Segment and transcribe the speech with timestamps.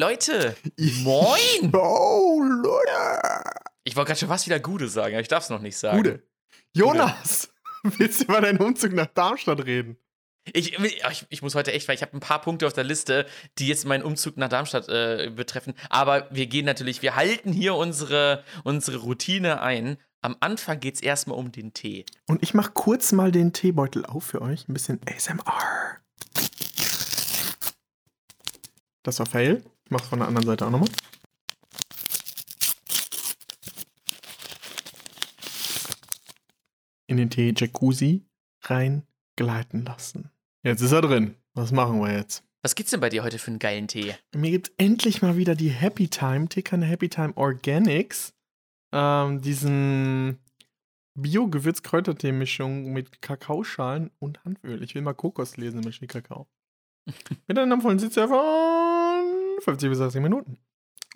[0.00, 0.56] Leute!
[1.02, 1.74] Moin!
[1.74, 3.44] Oh, Leute!
[3.84, 5.98] Ich wollte gerade schon was wieder Gude sagen, aber ich darf es noch nicht sagen.
[5.98, 6.22] Gude.
[6.72, 9.98] Jonas, willst du über deinen Umzug nach Darmstadt reden?
[10.54, 13.26] Ich, ich, ich muss heute echt, weil ich habe ein paar Punkte auf der Liste,
[13.58, 15.74] die jetzt meinen Umzug nach Darmstadt äh, betreffen.
[15.90, 19.98] Aber wir gehen natürlich, wir halten hier unsere, unsere Routine ein.
[20.22, 22.06] Am Anfang geht es erstmal um den Tee.
[22.26, 24.66] Und ich mache kurz mal den Teebeutel auf für euch.
[24.66, 26.00] Ein bisschen ASMR.
[29.02, 29.62] Das war Fail.
[29.90, 30.88] Mach's von der anderen Seite auch nochmal.
[37.08, 38.24] In den Tee Jacuzzi
[38.62, 40.30] reingleiten lassen.
[40.62, 41.34] Jetzt ist er drin.
[41.54, 42.44] Was machen wir jetzt?
[42.62, 44.14] Was gibt's denn bei dir heute für einen geilen Tee?
[44.32, 48.32] Mir gibt's endlich mal wieder die Happy Time, Teekanne Happy Time Organics.
[48.92, 50.38] Ähm, diesen
[51.14, 54.82] Bio-Gewürz-Kräutertee-Mischung mit Kakaoschalen und Handöl.
[54.84, 56.46] Ich will mal Kokos lesen, nämlich Kakao.
[57.48, 58.79] Mit einem vollen Sitzserver.
[59.60, 60.58] 55 bis 60 Minuten.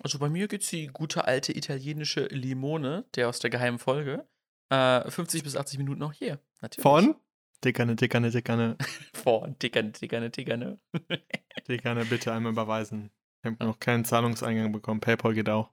[0.01, 4.27] Also bei mir gibt es die gute alte italienische Limone, der aus der geheimen Folge.
[4.69, 6.83] Äh, 50 bis 80 Minuten auch hier, natürlich.
[6.83, 7.15] Von?
[7.63, 8.77] Dickerne, dickerne, dickerne.
[9.13, 10.79] Von dickerne, dickerne, dickerne.
[11.67, 13.11] dickerne, bitte einmal überweisen.
[13.41, 14.99] Ich habe noch keinen Zahlungseingang bekommen.
[14.99, 15.71] PayPal geht auch.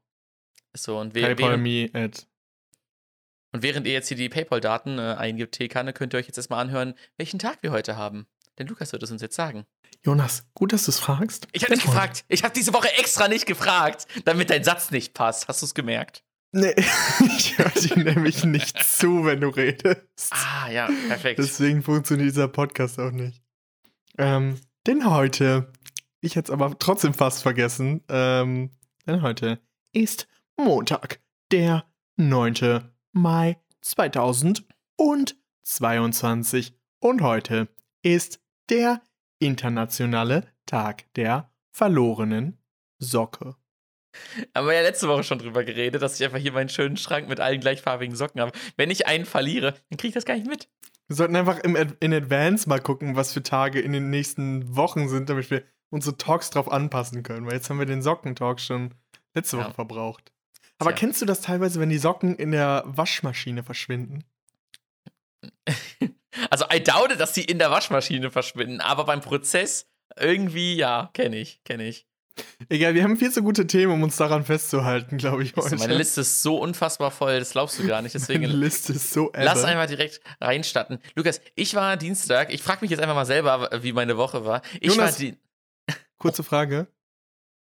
[0.74, 2.26] So, und we- PayPal me at.
[3.52, 6.60] Und während ihr jetzt hier die PayPal-Daten äh, eingibt, Teekanne, könnt ihr euch jetzt erstmal
[6.60, 8.26] anhören, welchen Tag wir heute haben.
[8.58, 9.64] Denn Lukas wird es uns jetzt sagen.
[10.04, 11.46] Jonas, gut, dass du es fragst.
[11.52, 12.24] Ich habe nicht gefragt.
[12.28, 15.48] Ich habe diese Woche extra nicht gefragt, damit dein Satz nicht passt.
[15.48, 16.24] Hast du es gemerkt?
[16.52, 16.74] Nee,
[17.36, 20.30] ich höre dir nämlich nicht zu, wenn du redest.
[20.30, 21.38] Ah, ja, perfekt.
[21.38, 23.40] Deswegen funktioniert dieser Podcast auch nicht.
[24.18, 25.72] Ähm, denn heute,
[26.20, 28.70] ich hätte es aber trotzdem fast vergessen, ähm,
[29.06, 29.60] denn heute
[29.92, 31.86] ist Montag, der
[32.16, 32.90] 9.
[33.12, 37.68] Mai 2022 und heute
[38.02, 39.02] ist der
[39.38, 42.58] internationale Tag der verlorenen
[42.98, 43.56] Socke.
[44.54, 47.28] Haben wir ja letzte Woche schon drüber geredet, dass ich einfach hier meinen schönen Schrank
[47.28, 48.52] mit allen gleichfarbigen Socken habe.
[48.76, 50.68] Wenn ich einen verliere, dann kriege ich das gar nicht mit.
[51.08, 55.08] Wir sollten einfach im in Advance mal gucken, was für Tage in den nächsten Wochen
[55.08, 57.46] sind, damit wir unsere Talks drauf anpassen können.
[57.46, 58.94] Weil jetzt haben wir den Sockentalk schon
[59.34, 59.74] letzte Woche Ja.
[59.74, 60.32] verbraucht.
[60.78, 60.98] Aber Tja.
[61.00, 64.24] kennst du das teilweise, wenn die Socken in der Waschmaschine verschwinden?
[66.50, 69.86] Also, I doubt, dass die in der Waschmaschine verschwinden, aber beim Prozess
[70.18, 72.06] irgendwie, ja, kenne ich, kenne ich.
[72.70, 75.54] Egal, wir haben viel zu gute Themen, um uns daran festzuhalten, glaube ich.
[75.54, 75.76] Heute.
[75.76, 78.14] meine Liste ist so unfassbar voll, das glaubst du gar nicht.
[78.14, 79.68] Deswegen Meine Liste ist so lass ebbe.
[79.68, 80.98] einmal direkt reinstarten.
[81.14, 84.62] Lukas, ich war Dienstag, ich frage mich jetzt einfach mal selber, wie meine Woche war.
[84.80, 85.20] Ich Jonas.
[85.22, 85.32] war.
[86.16, 86.86] Kurze Frage.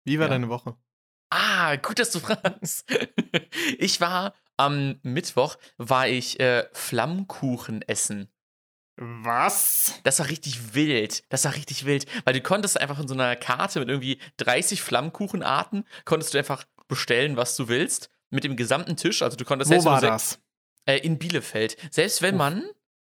[0.06, 0.32] Wie war Ja.
[0.32, 0.78] deine Woche?
[1.32, 2.86] Ah, gut, dass du fragst.
[3.78, 8.30] Ich war am Mittwoch, war ich äh, Flammkuchen essen.
[8.96, 10.00] Was?
[10.04, 11.24] Das war richtig wild.
[11.30, 12.06] Das war richtig wild.
[12.26, 16.66] Weil du konntest einfach in so einer Karte mit irgendwie 30 Flammkuchenarten, konntest du einfach
[16.88, 18.12] bestellen, was du willst.
[18.30, 19.22] Mit dem gesamten Tisch.
[19.22, 20.40] Also du konntest Wo selbst wenn war das?
[20.86, 21.78] Äh, in Bielefeld.
[21.92, 22.64] Selbst wenn man.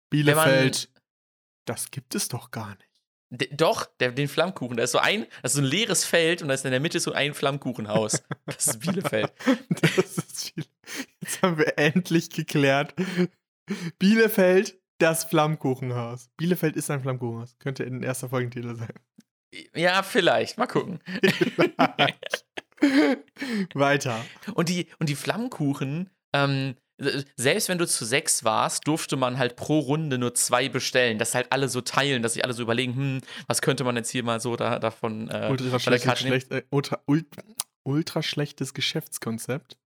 [0.10, 0.90] Bielefeld.
[1.66, 2.89] Das gibt es doch gar nicht.
[3.32, 4.78] D doch, der, den Flammkuchen.
[4.78, 6.80] Da ist so ein, das ist so ein leeres Feld und da ist in der
[6.80, 8.24] Mitte so ein Flammkuchenhaus.
[8.46, 9.32] Das ist Bielefeld.
[9.82, 10.66] Das ist viel.
[11.22, 12.96] Jetzt haben wir endlich geklärt.
[14.00, 16.30] Bielefeld, das Flammkuchenhaus.
[16.38, 17.56] Bielefeld ist ein Flammkuchenhaus.
[17.60, 18.94] Könnte in erster Folgentitel sein.
[19.76, 20.58] Ja, vielleicht.
[20.58, 21.00] Mal gucken.
[23.74, 24.26] Weiter.
[24.54, 26.76] Und die, und die Flammkuchen, ähm,
[27.36, 31.18] selbst wenn du zu sechs warst, durfte man halt pro Runde nur zwei bestellen.
[31.18, 34.10] Das halt alle so teilen, dass sich alle so überlegen, hm, was könnte man jetzt
[34.10, 37.26] hier mal so da, davon äh, Ultra, schlechtes, schlecht, äh, ultra, ult,
[37.84, 39.78] ultra schlechtes Geschäftskonzept.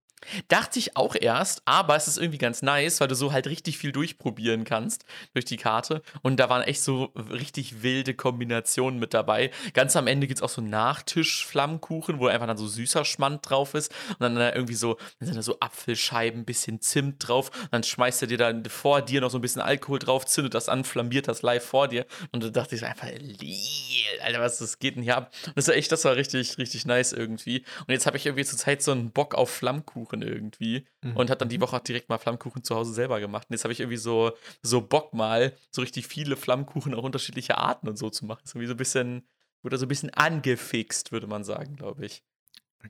[0.47, 3.77] Dachte ich auch erst, aber es ist irgendwie ganz nice, weil du so halt richtig
[3.77, 6.01] viel durchprobieren kannst durch die Karte.
[6.21, 9.51] Und da waren echt so richtig wilde Kombinationen mit dabei.
[9.73, 13.73] Ganz am Ende gibt es auch so Nachtisch-Flammkuchen, wo einfach dann so süßer Schmand drauf
[13.73, 13.93] ist.
[14.09, 17.49] Und dann da irgendwie so, dann sind da so Apfelscheiben, bisschen Zimt drauf.
[17.63, 20.53] Und dann schmeißt er dir dann vor dir noch so ein bisschen Alkohol drauf, zündet
[20.53, 22.05] das an, flambiert das live vor dir.
[22.31, 25.33] Und da dachte ich einfach, Alter, was das geht denn hier ab?
[25.55, 27.63] Das war echt, das war richtig, richtig nice irgendwie.
[27.81, 31.17] Und jetzt habe ich irgendwie zur Zeit so einen Bock auf Flammkuchen irgendwie Mhm.
[31.17, 33.47] und hat dann die Woche auch direkt mal Flammkuchen zu Hause selber gemacht.
[33.49, 34.31] Und jetzt habe ich irgendwie so,
[34.61, 38.41] so Bock mal, so richtig viele Flammkuchen auch unterschiedlicher Arten und so zu machen.
[38.43, 39.27] Ist irgendwie so ein bisschen,
[39.63, 42.23] wurde so ein bisschen angefixt, würde man sagen, glaube ich.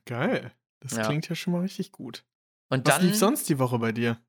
[0.06, 0.52] Geil.
[0.80, 1.06] Das Ja.
[1.06, 2.26] klingt ja schon mal richtig gut.
[2.70, 4.20] Und Was dann, lief sonst die Woche bei dir?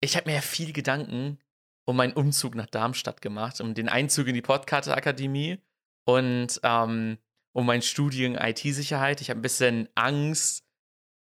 [0.00, 1.38] ich habe mir ja viel Gedanken
[1.84, 5.58] um meinen Umzug nach Darmstadt gemacht, um den Einzug in die Podcast-Akademie
[6.04, 7.18] und ähm,
[7.52, 9.20] um mein Studium IT-Sicherheit.
[9.22, 10.64] Ich habe ein bisschen Angst,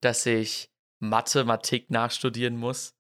[0.02, 2.96] dass ich Mathematik nachstudieren muss.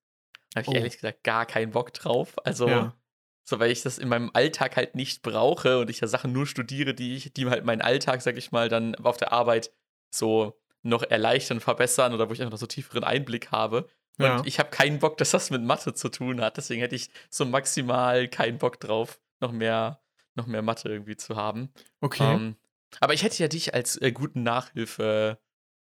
[0.54, 0.78] Da habe ich Oh.
[0.78, 2.34] ehrlich gesagt gar keinen Bock drauf.
[2.46, 2.96] Also, Ja.
[3.44, 6.48] so weil ich das in meinem Alltag halt nicht brauche und ich ja Sachen nur
[6.48, 9.72] studiere, die ich, die halt meinen Alltag, sag ich mal, dann auf der Arbeit
[10.12, 13.88] so noch erleichtern, verbessern oder wo ich einfach noch so tieferen Einblick habe.
[14.18, 14.42] Und Ja.
[14.46, 16.58] ich habe keinen Bock, dass das mit Mathe zu tun hat.
[16.58, 20.00] Deswegen hätte ich so maximal keinen Bock drauf, noch mehr,
[20.36, 21.74] noch mehr Mathe irgendwie zu haben.
[22.02, 22.34] Okay.
[22.34, 22.56] Ähm,
[23.02, 24.44] aber ich hätte ja dich als äh, guten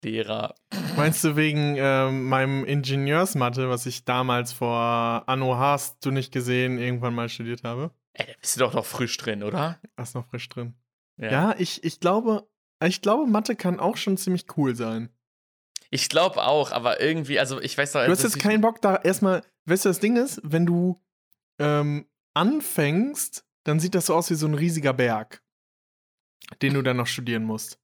[0.03, 0.55] Nachhilfelehrer.
[0.97, 6.79] Meinst du wegen ähm, meinem Ingenieursmathe, was ich damals vor Anno hast du nicht gesehen,
[6.79, 7.93] irgendwann mal studiert habe?
[8.15, 9.81] Ey, da bist du doch noch frisch drin, oder?
[9.97, 10.75] Ist noch frisch drin.
[11.19, 12.49] Ja, ich, ich glaube,
[12.85, 15.11] ich glaube, Mathe kann auch schon ziemlich cool sein.
[15.91, 18.05] Ich glaube auch, aber irgendwie, also ich weiß doch.
[18.05, 21.01] Du hast jetzt keinen Bock da erstmal, weißt du, das Ding ist, wenn du
[21.59, 25.45] ähm, anfängst, dann sieht das so aus wie so ein riesiger Berg,
[26.61, 27.79] den du dann noch studieren musst.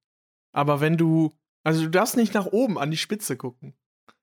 [0.53, 1.33] Aber wenn du,
[1.69, 3.75] also du darfst nicht nach oben an die Spitze gucken.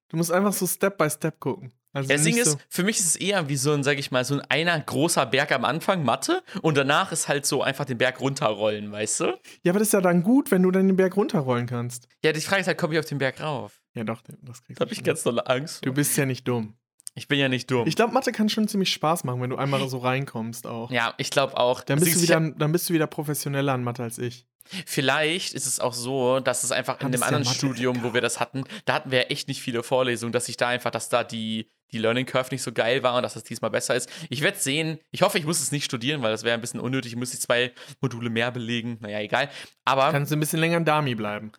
[0.10, 1.72] Du musst einfach so Step by Step gucken.
[1.94, 3.98] Also Das Ding nicht ist, so, für mich ist es eher wie so ein, sag
[4.00, 7.62] ich mal, so ein einer großer Berg am Anfang, Mathe, und danach ist halt so
[7.64, 9.26] einfach den Berg runterrollen, weißt du?
[9.64, 12.08] ja, aber das ist ja dann gut, wenn du dann den Berg runterrollen kannst.
[12.24, 13.82] Ja, die Frage ist halt, komme ich auf den Berg rauf?
[13.94, 15.86] Ja, doch, das kriegst Da habe ich ganz dolle Angst.
[15.86, 15.96] Du vor.
[15.96, 16.74] bist ja nicht dumm.
[17.18, 17.88] Ich bin ja nicht dumm.
[17.88, 20.92] Ich glaube, Mathe kann schon ziemlich Spaß machen, wenn du einmal so reinkommst auch.
[20.92, 21.82] ja, ich glaube auch.
[21.82, 24.46] Dann bist, du wieder, dann bist du wieder professioneller an Mathe als ich.
[24.72, 28.20] ich- Vielleicht ist es auch so, dass es einfach in dem anderen Studium, wo wir
[28.22, 31.08] das hatten, da hatten wir ja echt nicht viele Vorlesungen, dass ich da einfach, dass
[31.08, 34.10] da die, die Learning Curve nicht so geil war und dass das diesmal besser ist.
[34.30, 35.00] Ich werde sehen.
[35.12, 37.14] Ich hoffe, ich muss es nicht studieren, weil das wäre ein bisschen unnötig.
[37.14, 37.72] Ich müsste zwei
[38.02, 38.98] Module mehr belegen.
[39.00, 39.50] Naja, egal.
[39.86, 40.12] Aber.
[40.12, 41.52] Kannst du ein bisschen länger in Dami bleiben.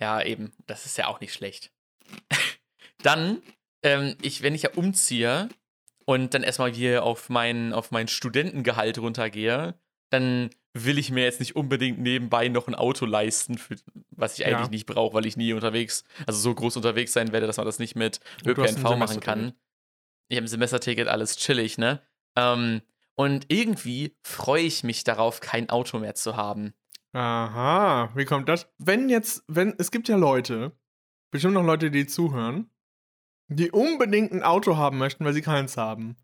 [0.00, 0.52] Ja, eben.
[0.66, 1.70] Das ist ja auch nicht schlecht.
[3.02, 3.42] dann,
[3.82, 5.48] ähm, ich, wenn ich ja umziehe
[6.04, 9.74] und dann erstmal hier auf mein, auf mein Studentengehalt runtergehe,
[10.10, 13.76] dann will ich mir jetzt nicht unbedingt nebenbei noch ein Auto leisten, für,
[14.10, 14.56] was ich Ja.
[14.58, 17.66] eigentlich nicht brauche, weil ich nie unterwegs, also so groß unterwegs sein werde, dass man
[17.66, 19.52] das nicht mit ÖPNV machen kann.
[20.28, 22.02] Ich habe ein Semesterticket, alles chillig, ne?
[22.36, 22.82] Ähm,
[23.14, 26.74] und irgendwie freue ich mich darauf, kein Auto mehr zu haben.
[27.12, 28.68] Aha, wie kommt das?
[28.78, 30.72] Wenn jetzt, wenn, es gibt ja Leute,
[31.30, 32.70] bestimmt noch Leute, die zuhören,
[33.48, 36.16] die unbedingt ein Auto haben möchten, weil sie keins haben.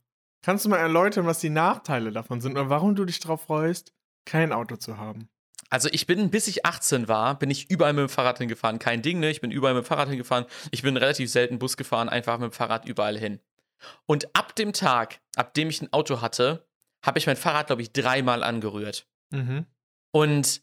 [0.43, 3.95] Kannst du mal erläutern, was die Nachteile davon sind oder warum du dich darauf freust,
[4.27, 5.29] kein Auto zu haben?
[5.71, 8.79] Also ich bin, bis ich 18 war, bin ich überall mit dem Fahrrad hingefahren.
[8.79, 9.31] Kein Ding, ne?
[9.31, 10.45] Ich bin überall mit dem Fahrrad hingefahren.
[10.71, 13.41] Ich bin relativ selten Bus gefahren, einfach mit dem Fahrrad überall hin.
[14.07, 16.67] Und ab dem Tag, ab dem ich ein Auto hatte,
[17.05, 19.07] habe ich mein Fahrrad, glaube ich, dreimal angerührt.
[19.31, 19.67] Mhm.
[20.13, 20.63] Und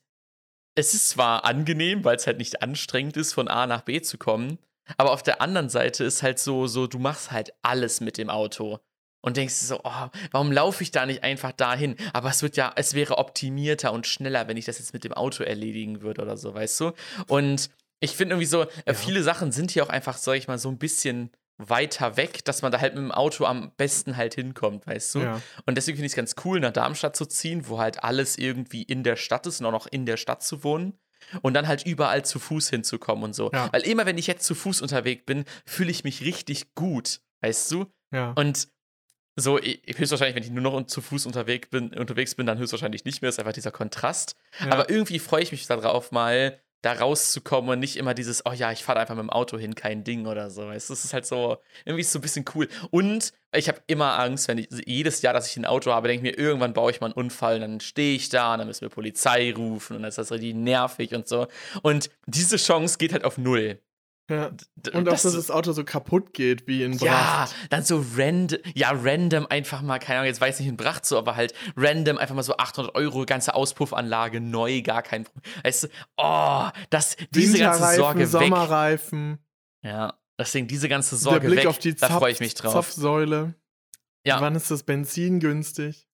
[0.75, 4.17] es ist zwar angenehm, weil es halt nicht anstrengend ist, von A nach B zu
[4.17, 4.59] kommen,
[4.97, 8.29] aber auf der anderen Seite ist halt so, so, du machst halt alles mit dem
[8.29, 8.79] Auto.
[9.23, 11.95] Und denkst so, oh, warum laufe ich da nicht einfach dahin?
[12.11, 15.13] Aber es wird ja, es wäre optimierter und schneller, wenn ich das jetzt mit dem
[15.13, 16.91] Auto erledigen würde oder so, weißt du?
[17.27, 17.69] Und
[17.99, 18.93] ich finde irgendwie so, äh, Ja.
[18.95, 21.29] viele Sachen sind hier auch einfach, sag ich mal, so ein bisschen
[21.59, 25.19] weiter weg, dass man da halt mit dem Auto am besten halt hinkommt, weißt du?
[25.19, 25.41] Ja.
[25.67, 28.81] Und deswegen finde ich es ganz cool, nach Darmstadt zu ziehen, wo halt alles irgendwie
[28.81, 30.97] in der Stadt ist und auch noch in der Stadt zu wohnen.
[31.41, 33.49] Und dann halt überall zu Fuß hinzukommen und so.
[33.53, 33.71] Ja.
[33.71, 37.71] Weil immer, wenn ich jetzt zu Fuß unterwegs bin, fühle ich mich richtig gut, weißt
[37.71, 37.85] du?
[38.11, 38.33] Ja.
[38.35, 38.67] Und
[39.37, 43.05] so, ich- höchstwahrscheinlich, wenn ich nur noch zu Fuß unterwegs bin, unterwegs bin, dann höchstwahrscheinlich
[43.05, 43.29] nicht mehr.
[43.29, 44.35] ist einfach dieser Kontrast.
[44.59, 44.71] ja.
[44.71, 48.71] Aber irgendwie freue ich mich darauf, mal da rauszukommen und nicht immer dieses, oh ja,
[48.71, 50.67] ich fahre einfach mit dem Auto hin, kein Ding oder so.
[50.67, 52.67] Weißt du, es ist halt so, irgendwie ist so ein bisschen cool.
[52.89, 56.27] Und ich habe immer Angst, wenn ich jedes Jahr, dass ich ein Auto habe, denke
[56.27, 58.67] ich mir, irgendwann baue ich mal einen Unfall und dann stehe ich da und dann
[58.67, 61.47] müssen wir Polizei rufen und dann ist das richtig nervig und so.
[61.83, 63.79] Und diese Chance geht halt auf null.
[64.31, 64.51] Ja.
[64.93, 67.55] Und auch, dass das Auto so kaputt geht, wie in ja, Bracht.
[67.69, 71.05] dann so random, ja, random einfach mal, keine Ahnung, jetzt weiß ich nicht in Bracht
[71.05, 75.43] so, aber halt random einfach mal so 800 Euro, ganze Auspuffanlage, neu, gar kein Problem.
[75.63, 78.27] Weißt du, oh, das, diese ganze Sorge weg.
[78.27, 79.39] Sommerreifen,
[79.83, 82.73] Ja, deswegen diese ganze der Sorge Blick weg, auf die da freue ich mich drauf.
[82.73, 83.55] Zapfsäule.
[84.25, 84.39] Ja.
[84.39, 86.07] Wann ist das Benzin günstig?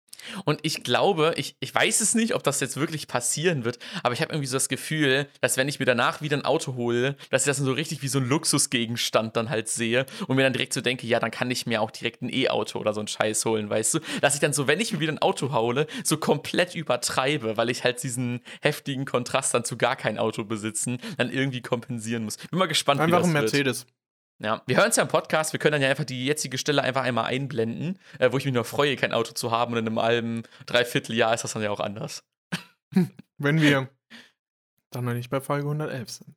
[0.45, 4.13] Und ich glaube, ich, ich weiß es nicht, ob das jetzt wirklich passieren wird, aber
[4.13, 7.15] ich habe irgendwie so das Gefühl, dass wenn ich mir danach wieder ein Auto hole,
[7.29, 10.53] dass ich das so richtig wie so ein Luxusgegenstand dann halt sehe und mir dann
[10.53, 13.07] direkt so denke, ja, dann kann ich mir auch direkt ein E-Auto oder so einen
[13.07, 13.99] Scheiß holen, weißt du?
[14.21, 17.69] Dass ich dann so, wenn ich mir wieder ein Auto hole, so komplett übertreibe, weil
[17.69, 22.37] ich halt diesen heftigen Kontrast dann zu gar kein Auto besitzen, dann irgendwie kompensieren muss.
[22.37, 23.85] Bin mal gespannt, Einfach wie das ein wird.
[24.39, 26.83] Ja, wir hören es ja im Podcast, wir können dann ja einfach die jetzige Stelle
[26.83, 29.87] einfach einmal einblenden, äh, wo ich mich noch freue, kein Auto zu haben und in
[29.87, 32.23] einem halben, dreiviertel Jahr ist das dann ja auch anders.
[33.37, 33.89] Wenn wir
[34.91, 36.35] dann noch nicht bei Folge 111 sind.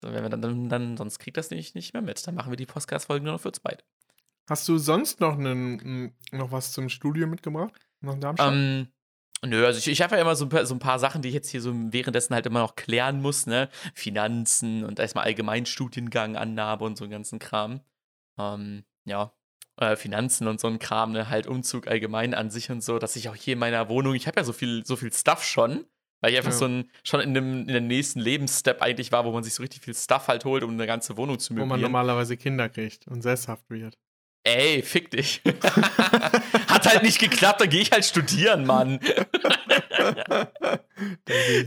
[0.00, 2.24] So, Wenn wir dann, dann, dann, sonst kriegt das nicht, nicht mehr mit.
[2.26, 3.82] Dann machen wir die Podcast-Folgen nur noch für uns beide.
[4.48, 7.72] Hast du sonst noch, einen, noch was zum Studio mitgebracht?
[8.00, 8.54] Noch in Darmstadt?
[8.54, 8.88] Ähm,
[9.44, 11.28] nö, also ich, ich habe ja immer so ein, paar, so ein paar Sachen, die
[11.28, 13.68] ich jetzt hier so währenddessen halt immer noch klären muss, ne?
[13.94, 17.80] Finanzen und erstmal Allgemeinstudiengang, Annahme und so einen ganzen Kram.
[18.38, 19.32] Ähm, ja.
[19.76, 21.28] Äh, Finanzen und so ein Kram, ne?
[21.30, 24.26] Halt Umzug allgemein an sich und so, dass ich auch hier in meiner Wohnung, ich
[24.26, 25.84] habe ja so viel, so viel Stuff schon.
[26.20, 26.56] Weil ich einfach Ja.
[26.58, 29.62] so ein, schon in, dem, in der nächsten Lebensstep eigentlich war, wo man sich so
[29.62, 31.82] richtig viel Stuff halt holt, um eine ganze Wohnung zu Wo man möblieren.
[31.92, 33.96] normalerweise Kinder kriegt und sesshaft wird.
[34.56, 35.42] Ey, fick dich.
[36.68, 38.98] Hat halt nicht geklappt, dann gehe ich halt studieren, Mann.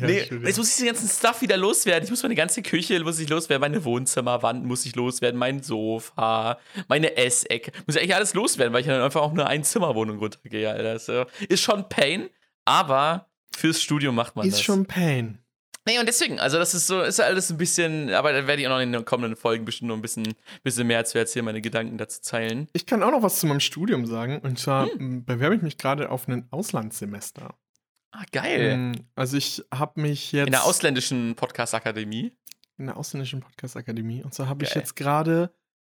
[0.02, 2.04] Nee, jetzt muss ich den ganzen Stuff wieder loswerden.
[2.04, 6.58] Ich muss meine ganze Küche muss ich loswerden, meine Wohnzimmerwand muss ich loswerden, mein Sofa,
[6.88, 7.72] meine Essecke.
[7.86, 11.28] Muss ich eigentlich alles loswerden, weil ich dann einfach auch nur eine Zimmerwohnung runtergehe, Alter.
[11.48, 12.30] Ist schon Pain,
[12.66, 14.64] aber fürs Studium macht man Ist das.
[14.64, 15.38] schon Pain.
[15.88, 18.62] Nee, und deswegen, also das ist so, ist ja alles ein bisschen, aber da werde
[18.62, 21.44] ich auch noch in den kommenden Folgen bestimmt noch ein bisschen, bisschen mehr zu erzählen,
[21.44, 22.68] meine Gedanken dazu teilen.
[22.74, 24.40] Ich kann auch noch was zu meinem Studium sagen.
[24.42, 25.00] Und zwar Hm.
[25.00, 27.56] m, bewerbe ich mich gerade auf ein Auslandssemester.
[28.12, 28.78] Ah, geil.
[28.78, 32.32] Mm, Also ich habe mich jetzt In der ausländischen Podcast-Akademie.
[32.78, 34.22] in der ausländischen Podcast Akademie.
[34.24, 35.52] Und zwar habe ich jetzt gerade,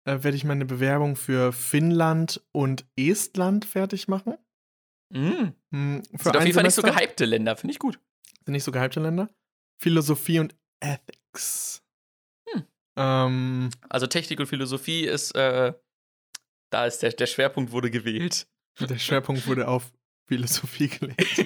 [0.05, 4.35] äh, werde ich meine Bewerbung für Finnland und Estland fertig machen.
[5.11, 5.55] Mhm.
[5.71, 7.99] Mm, Für Sind auf jeden Fall nicht so gehypte Länder, finde ich gut.
[8.45, 9.29] Sind nicht so gehypte Länder.
[9.83, 11.83] Philosophie und Ethics.
[12.49, 12.63] Hm.
[12.97, 15.73] Ähm, Also Technik und Philosophie ist, äh,
[16.71, 18.47] da ist der, der Schwerpunkt wurde gewählt.
[18.81, 19.93] der Schwerpunkt wurde auf
[20.29, 21.45] Philosophie gelegt.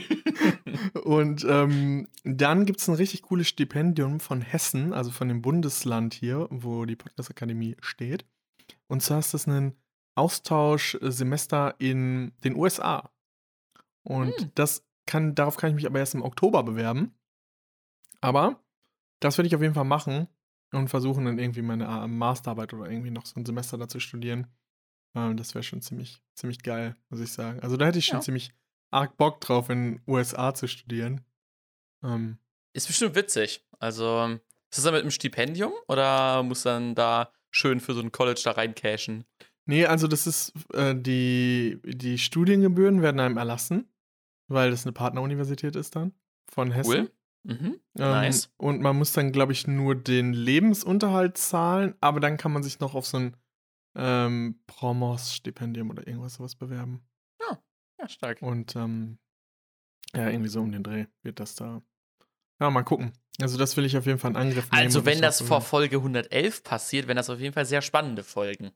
[1.05, 6.15] Und ähm, dann gibt es ein richtig cooles Stipendium von Hessen, also von dem Bundesland
[6.15, 8.25] hier, wo die Podcast-Akademie steht.
[8.89, 9.77] Und zwar ist das ein
[10.15, 13.11] Austauschsemester in den USA.
[14.05, 14.51] Und Hm.
[14.55, 17.15] das kann, darauf kann ich mich aber erst im Oktober bewerben.
[18.27, 18.61] Aber
[19.21, 20.29] das werde ich auf jeden Fall machen
[20.73, 24.47] und versuchen dann irgendwie meine äh, Masterarbeit oder irgendwie noch so ein Semester dazu studieren.
[25.15, 27.61] Ähm, das wäre schon ziemlich, ziemlich geil, muss ich sagen.
[27.61, 28.23] Also da hätte ich schon Ja.
[28.23, 28.53] ziemlich
[28.91, 31.21] arg Bock drauf, in USA zu studieren.
[32.03, 32.39] Ähm,
[32.73, 33.65] Ist bestimmt witzig.
[33.79, 34.25] Also,
[34.71, 38.41] ist das dann mit einem Stipendium oder muss dann da schön für so ein College
[38.45, 39.25] da reincashen?
[39.69, 43.89] nee, also das ist, äh, die, die Studiengebühren werden einem erlassen,
[44.49, 46.13] weil das eine Partneruniversität ist dann
[46.49, 46.91] von Hessen.
[46.93, 47.11] Cool.
[47.47, 47.81] Mhm.
[47.99, 48.53] Ähm, Nice.
[48.57, 52.81] Und man muss dann, glaube ich, nur den Lebensunterhalt zahlen, aber dann kann man sich
[52.81, 53.37] noch auf so ein
[53.95, 57.07] ähm, Promos-Stipendium oder irgendwas sowas bewerben.
[57.99, 58.43] Ja, stark.
[58.43, 59.19] Und ähm,
[60.15, 61.83] ja, irgendwie so um den Dreh wird das da.
[62.61, 63.13] Ja, mal gucken.
[63.41, 64.85] Also das will ich auf jeden Fall in Angriff nehmen.
[64.85, 65.61] Also, wenn das vor.
[65.61, 68.73] Folge 111 passiert, wären das auf jeden Fall sehr spannende Folgen.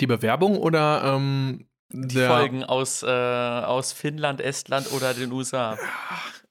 [0.00, 5.78] Die Bewerbung oder ähm, Die der, Folgen aus, äh, aus Finnland, Estland oder den USA.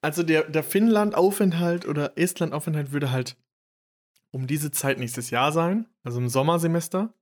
[0.02, 3.38] Also der, der Finnland-Aufenthalt oder Estland-Aufenthalt würde halt
[4.32, 7.14] um diese Zeit nächstes Jahr sein, also im Sommersemester.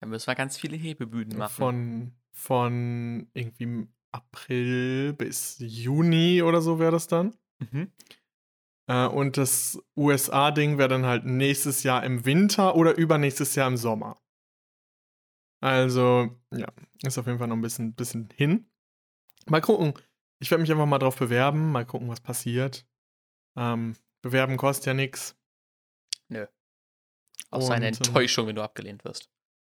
[0.00, 1.54] Da müssen wir ganz viele Hebebühnen machen.
[1.54, 7.34] Von, von irgendwie April bis Juni oder so wäre das dann.
[7.58, 7.92] Mhm.
[8.86, 13.76] Äh, und das USA-Ding wäre dann halt nächstes Jahr im Winter oder übernächstes Jahr im
[13.76, 14.20] Sommer.
[15.60, 16.68] Also, ja,
[17.02, 18.70] ist auf jeden Fall noch ein bisschen, bisschen hin.
[19.46, 19.94] Mal gucken.
[20.38, 22.86] Ich werde mich einfach mal drauf bewerben, mal gucken, was passiert.
[23.56, 25.36] Ähm, bewerben kostet ja nichts.
[27.50, 29.30] Auch so eine ähm, Enttäuschung, wenn du abgelehnt wirst.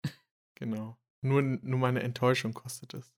[0.57, 0.97] Genau.
[1.21, 3.13] Nur, nur meine Enttäuschung kostet es.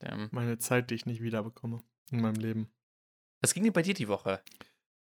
[0.00, 1.82] Ähm, Meine Zeit, die ich nicht wiederbekomme
[2.12, 2.72] in meinem Leben.
[3.40, 4.40] was ging denn bei dir die Woche?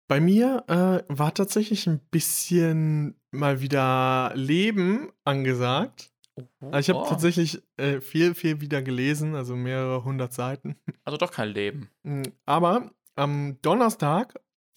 [0.08, 6.13] Bei mir äh, war tatsächlich ein bisschen mal wieder Leben angesagt.
[6.60, 7.08] Also ich habe Oh.
[7.08, 10.76] tatsächlich äh, viel, viel wieder gelesen, also mehrere hundert Seiten.
[11.04, 11.90] Also doch kein Leben.
[12.02, 14.34] Mm, Aber am Donnerstag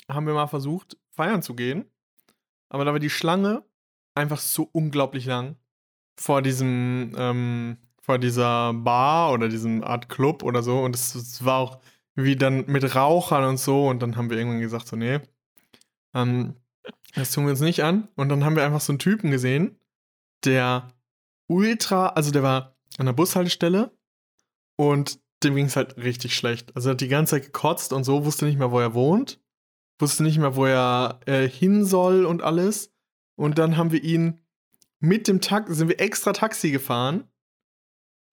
[0.09, 1.85] haben wir mal versucht, feiern zu gehen.
[2.69, 3.63] Aber da war die Schlange
[4.13, 5.55] einfach so unglaublich lang
[6.19, 10.79] vor diesem, ähm, vor dieser Bar oder diesem Art Club oder so.
[10.79, 11.79] Und es, es war auch
[12.15, 13.87] wie dann mit Rauchern und so.
[13.87, 15.19] Und dann haben wir irgendwann gesagt, so, nee,
[16.13, 16.55] ähm,
[17.15, 18.09] das tun wir uns nicht an.
[18.15, 19.79] Und dann haben wir einfach so einen Typen gesehen,
[20.45, 20.89] der
[21.47, 23.97] ultra, also der war an der Bushaltestelle
[24.75, 26.75] und dem ging es halt richtig schlecht.
[26.75, 29.39] Also er hat die ganze Zeit gekotzt und so, wusste nicht mehr, wo er wohnt,
[29.99, 32.91] wusste nicht mehr, wo er äh, hin soll und alles.
[33.35, 34.39] Und dann haben wir ihn
[34.99, 37.29] mit dem Taxi, sind wir extra Taxi gefahren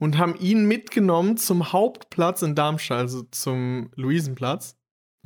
[0.01, 4.77] und haben ihn mitgenommen zum Hauptplatz in Darmstadt, also zum Luisenplatz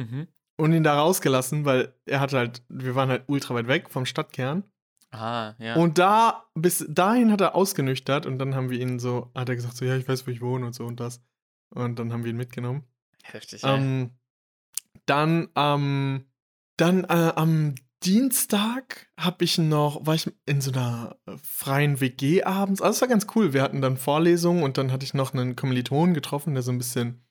[0.01, 0.29] Mhm.
[0.57, 4.05] und ihn da rausgelassen, weil er hat halt, wir waren halt ultra weit weg vom
[4.07, 4.65] Stadtkern.
[5.11, 5.77] Ah, ja.
[5.77, 9.57] Und da, bis dahin hat er ausgenüchtert und dann haben wir ihn so, hat er
[9.57, 11.23] gesagt, so, ja, ich weiß, wo ich wohne und so und das.
[11.71, 12.85] Und dann haben wir ihn mitgenommen.
[13.23, 13.63] Heftig.
[13.65, 14.11] Ähm,
[15.07, 16.27] dann, ähm,
[16.77, 17.75] dann äh, am
[18.05, 22.81] Dienstag habe ich noch, war ich in so einer freien WG abends.
[22.81, 23.53] Also es war ganz cool.
[23.53, 26.79] Wir hatten dann Vorlesungen und dann hatte ich noch einen Kommilitonen getroffen, der so ein
[26.79, 27.23] bisschen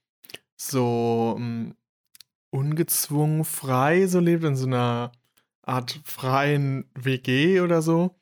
[0.58, 1.76] so ähm,
[2.50, 5.12] ungezwungen frei so lebt, in so einer
[5.68, 8.16] Art freien WG oder so.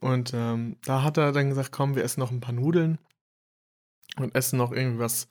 [0.00, 2.98] Und ähm, da hat er dann gesagt, komm, wir essen noch ein paar Nudeln
[4.16, 5.28] und essen noch irgendwas,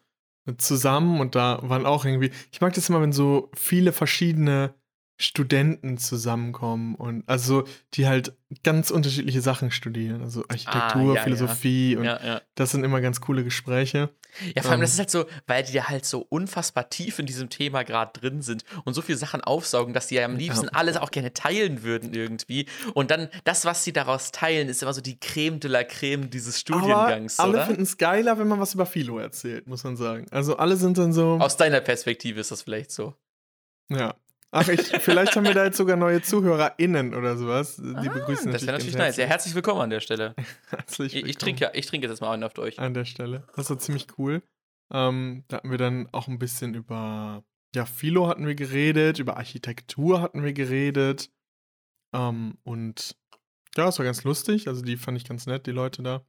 [0.58, 4.74] zusammen und da waren auch irgendwie, ich mag das immer, wenn so viele verschiedene
[5.22, 8.34] Studenten zusammenkommen und also die halt
[8.64, 12.42] ganz unterschiedliche Sachen studieren, also Architektur, Ah, ja, Philosophie und Ja, ja.
[12.56, 14.10] das sind immer ganz coole Gespräche.
[14.56, 14.94] Ja, vor allem, das Ähm.
[14.94, 18.42] ist halt so, weil die ja halt so unfassbar tief in diesem Thema gerade drin
[18.42, 20.72] sind und so viele Sachen aufsaugen, dass die ja am liebsten Ja.
[20.74, 22.66] alles auch gerne teilen würden irgendwie.
[22.94, 26.30] Und dann, das, was sie daraus teilen, ist immer so die Creme de la Creme
[26.30, 30.28] dieses Studiengangs, alle finden es geiler, wenn man was über Philo erzählt, muss man sagen.
[30.32, 33.16] Also alle sind dann so, Aus deiner Perspektive ist das vielleicht so.
[33.90, 34.16] ja.
[34.52, 37.76] Ach, ich, vielleicht haben wir da jetzt sogar neue ZuhörerInnen oder sowas.
[37.78, 39.18] Die begrüßen Ah, das wäre natürlich nice.
[39.18, 39.54] Ja, herzlich.
[39.54, 40.34] willkommen an der Stelle.
[40.70, 41.40] Herzlich Ich, ich willkommen.
[41.40, 42.80] trinke ja, ich trinke jetzt mal einen auf euch.
[42.80, 43.48] an der Stelle.
[43.56, 44.42] Das war ziemlich cool.
[44.92, 47.44] Ähm, da hatten wir dann auch ein bisschen über,
[47.76, 51.30] ja, Philo hatten wir geredet, über Architektur hatten wir geredet.
[52.12, 53.16] Ähm, und
[53.78, 54.68] ja, es war ganz lustig.
[54.68, 56.26] Also die fand ich ganz nett, die Leute da.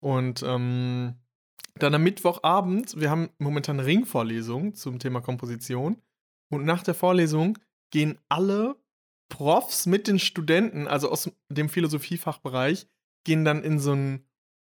[0.00, 1.14] Und ähm,
[1.76, 6.02] dann am Mittwochabend, wir haben momentan eine Ringvorlesung zum Thema Komposition.
[6.54, 7.58] Und nach der Vorlesung
[7.90, 8.76] gehen alle
[9.28, 12.86] Profs mit den Studenten, also aus dem Philosophiefachbereich,
[13.24, 14.26] gehen dann in so ein,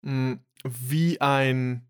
[0.03, 1.87] mh, wie ein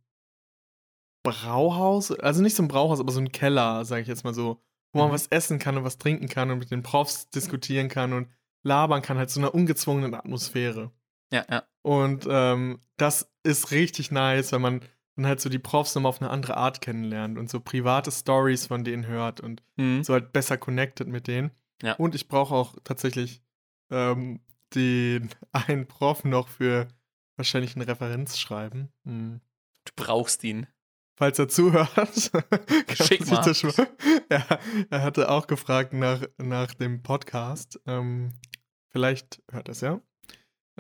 [1.24, 4.62] Brauhaus, also nicht so ein Brauhaus, aber so ein Keller, sage ich jetzt mal so,
[4.94, 5.14] wo man Mhm.
[5.14, 8.28] was essen kann und was trinken kann und mit den Profs diskutieren kann und
[8.64, 10.92] labern kann, halt so einer ungezwungenen Atmosphäre.
[11.32, 11.64] Ja, ja.
[11.84, 14.82] Und ähm, das ist richtig nice, wenn man
[15.22, 18.68] dann halt so die Profs nochmal auf eine andere Art kennenlernt und so private Stories
[18.68, 20.04] von denen hört und Mhm.
[20.04, 21.52] so halt besser connected mit denen.
[21.82, 21.94] Ja.
[21.94, 23.42] Und ich brauche auch tatsächlich
[23.90, 24.40] ähm,
[24.76, 26.88] den einen Prof noch für
[27.38, 28.92] wahrscheinlich ein Referenzschreiben.
[29.06, 29.42] Hm.
[29.86, 30.68] Du brauchst ihn.
[31.18, 31.90] Falls er zuhört,
[32.94, 33.42] Schick er sich mal.
[33.44, 33.62] das
[34.32, 34.46] ja,
[34.90, 37.80] er hatte auch gefragt nach, nach dem Podcast.
[37.86, 38.34] Ähm,
[38.90, 40.02] vielleicht hört er es ja.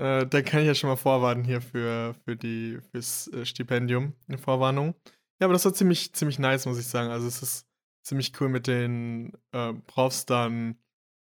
[0.01, 4.13] Äh, dann kann ich ja schon mal vorwarnen hier für, für die, fürs äh, Stipendium,
[4.27, 4.95] eine Vorwarnung.
[5.39, 7.11] Ja, aber das war ziemlich, ziemlich nice, muss ich sagen.
[7.11, 7.67] Also es ist
[8.03, 10.79] ziemlich cool mit den äh, Profs dann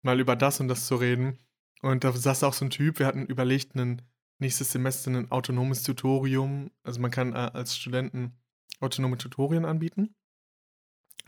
[0.03, 1.39] mal über das und das zu reden.
[1.81, 4.03] Und da saß auch so ein Typ, wir hatten überlegt, ein
[4.39, 6.71] nächstes Semester ein autonomes Tutorium.
[6.83, 8.37] Also man kann äh, als Studenten
[8.81, 10.15] autonome Tutorien anbieten.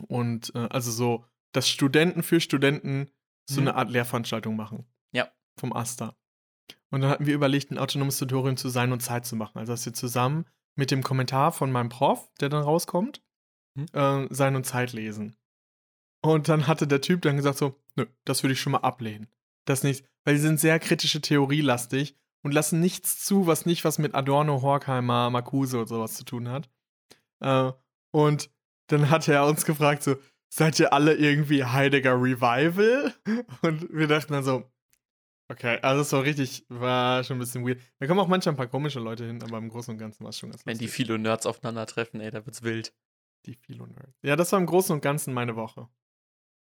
[0.07, 3.09] Und äh, also so, dass Studenten für Studenten
[3.49, 3.67] so Mhm.
[3.67, 4.85] eine Art Lehrveranstaltung machen.
[5.11, 5.31] Ja.
[5.59, 6.15] Vom AStA.
[6.91, 9.57] Und dann hatten wir überlegt, ein autonomes Tutorium zu Sein und Zeit zu machen.
[9.57, 13.21] Also dass wir zusammen mit dem Kommentar von meinem Prof, der dann rauskommt,
[13.75, 13.85] Mhm.
[13.93, 15.37] äh, Sein und Zeit lesen.
[16.21, 19.27] Und dann hatte der Typ dann gesagt so, nö, das würde ich schon mal ablehnen.
[19.65, 23.97] Das nicht, weil die sind sehr kritische Theorielastig und lassen nichts zu, was nicht was
[23.97, 26.69] mit Adorno, Horkheimer, Marcuse und sowas zu tun hat.
[27.39, 27.71] Äh,
[28.11, 28.49] und
[28.87, 30.17] dann hat er uns gefragt so,
[30.49, 33.13] seid ihr alle irgendwie Heidegger Revival?
[33.61, 34.69] Und wir dachten dann so,
[35.51, 37.79] okay, also es war richtig, war schon ein bisschen weird.
[37.99, 40.29] Da kommen auch manchmal ein paar komische Leute hin, aber im Großen und Ganzen war
[40.29, 41.05] es schon ganz Wenn die lustig.
[41.05, 42.93] Philo-Nerds aufeinandertreffen, ey, da wird's wild.
[43.45, 44.19] Die Philo-Nerds.
[44.21, 45.87] Ja, das war im Großen und Ganzen meine Woche.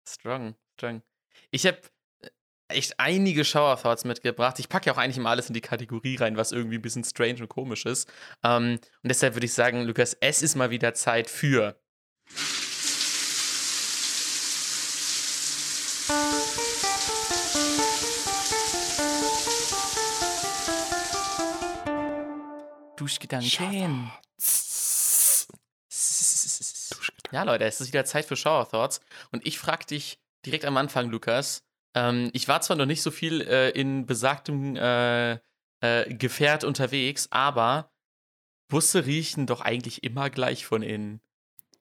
[0.08, 1.02] Strong, strong.
[1.50, 1.78] Ich habe
[2.68, 4.58] echt einige Shower Thoughts mitgebracht.
[4.58, 7.04] Ich packe ja auch eigentlich immer alles in die Kategorie rein, was irgendwie ein bisschen
[7.04, 8.10] strange und komisch ist.
[8.42, 11.80] Ähm, und deshalb würde ich sagen, Lukas, es ist mal wieder Zeit für.
[23.08, 24.10] Duschgedanken.
[27.32, 29.00] Ja, Leute, es ist wieder Zeit für Shower Thoughts.
[29.32, 31.62] Und ich frage dich direkt am Anfang, Lukas.
[31.94, 35.32] Ähm, ich war zwar noch nicht so viel äh, in besagtem äh,
[35.80, 37.90] äh, Gefährt unterwegs, aber
[38.68, 41.20] Busse riechen doch eigentlich immer gleich von innen.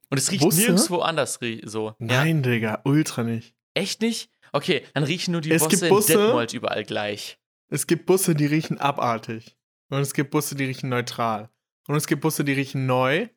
[0.09, 0.61] Und es riecht Busse?
[0.61, 1.87] nirgendwo anders so.
[1.87, 1.95] Ja?
[1.99, 3.53] Nein, Digga, ultra nicht.
[3.73, 4.31] Echt nicht?
[4.53, 7.37] Okay, dann riechen nur die Es Busse, gibt in Busse- Detmold überall gleich.
[7.69, 9.57] Es gibt Busse, die riechen abartig.
[9.89, 11.49] Und es gibt Busse, die riechen neutral.
[11.87, 13.27] Und es gibt Busse, die riechen neu.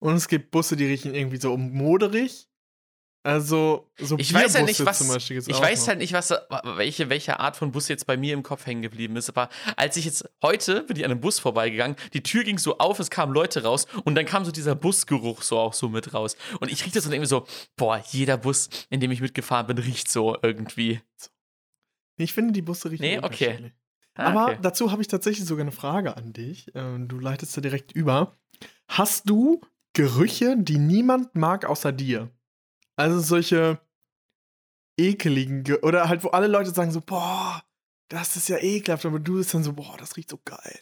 [0.00, 2.48] Und es gibt Busse, die riechen irgendwie so moderig.
[3.24, 5.00] Also, so Ich weiß ja nicht, was.
[5.00, 5.88] Ich weiß noch.
[5.88, 6.32] halt nicht, was,
[6.76, 9.28] welche, welche Art von Bus jetzt bei mir im Kopf hängen geblieben ist.
[9.28, 12.78] Aber als ich jetzt heute bin ich an einem Bus vorbeigegangen, die Tür ging so
[12.78, 16.14] auf, es kamen Leute raus und dann kam so dieser Busgeruch so auch so mit
[16.14, 16.36] raus.
[16.60, 19.78] Und ich riech das und irgendwie so, boah, jeder Bus, in dem ich mitgefahren bin,
[19.78, 21.02] riecht so irgendwie.
[22.16, 23.72] Ich finde, die Busse riechen Nee, okay.
[24.18, 24.58] Ah, Aber okay.
[24.62, 26.70] dazu habe ich tatsächlich sogar eine Frage an dich.
[26.74, 28.36] Ähm, Du leitest da direkt über.
[28.88, 29.60] Hast du
[29.94, 32.30] Gerüche, die niemand mag außer dir?
[32.96, 33.80] Also solche
[34.98, 37.62] ekeligen, Ge oder halt, wo alle Leute sagen so, boah,
[38.08, 40.80] das ist ja ekelhaft, aber du bist dann so, boah, das riecht so geil.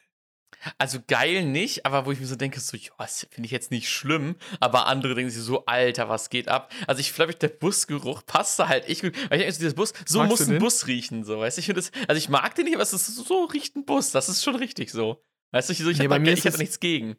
[0.79, 3.71] Also geil nicht, aber wo ich mir so denke, so, ja, das finde ich jetzt
[3.71, 6.73] nicht schlimm, aber andere denken sich so, Alter, was geht ab?
[6.87, 9.75] Also ich glaube, der Busgeruch passt da halt echt gut, weil ich denke, so, dieses
[9.75, 10.59] Bus, so Magst muss ein?
[10.59, 13.07] Bus riechen, so, weißt du, ich das, also ich mag den nicht, aber es ist
[13.07, 15.23] so, riecht ein Bus, das ist schon richtig so.
[15.53, 17.17] Weißt du, ich, so, ich Nee, habe ist hab nichts gegen.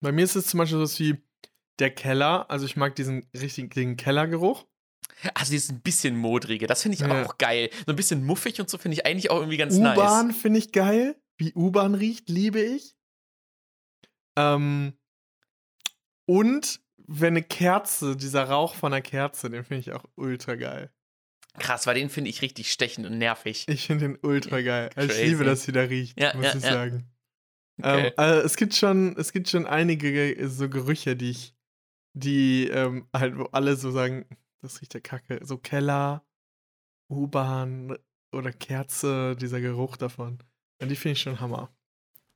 [0.00, 1.16] Bei mir ist es zum Beispiel so wie,
[1.78, 4.64] der Keller, also ich mag diesen richtigen Kellergeruch.
[5.34, 7.22] Also dieses ein bisschen modrige, das finde ich Ja.
[7.24, 7.70] auch geil.
[7.86, 9.96] So ein bisschen muffig und so finde ich eigentlich auch irgendwie ganz nice.
[9.98, 11.16] U-Bahn finde ich geil.
[11.36, 12.96] Wie U-Bahn riecht, liebe ich.
[14.36, 14.94] Ähm,
[16.26, 20.92] und wenn eine Kerze, dieser Rauch von einer Kerze, den finde ich auch ultra geil.
[21.58, 23.64] Krass, weil den finde ich richtig stechend und nervig.
[23.68, 24.90] Ich finde den ultra geil.
[24.94, 26.72] Also Ich liebe, dass sie da riecht, Ja, muss ja, ich ja.
[26.72, 27.10] sagen.
[27.78, 28.06] Okay.
[28.08, 31.54] Ähm, also es gibt schon, es gibt schon einige Ge- so Gerüche, die ich,
[32.14, 34.26] die ähm, halt, wo alle so sagen,
[34.62, 35.40] das riecht ja kacke.
[35.42, 36.26] So Keller,
[37.10, 37.96] U-Bahn
[38.32, 40.38] oder Kerze, dieser Geruch davon.
[40.80, 41.74] Und die finde ich schon Hammer.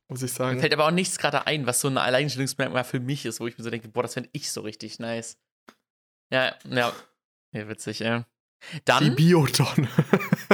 [0.07, 0.59] Muss ich Mir sagen.
[0.59, 3.57] fällt aber auch nichts gerade ein, was so ein Alleinstellungsmerkmal für mich ist, wo ich
[3.57, 5.37] mir so denke, boah, das fände ich so richtig nice.
[6.31, 6.93] Ja, ja.
[7.53, 8.25] Ja, witzig, ja.
[8.73, 9.87] Die Dann Biotonne.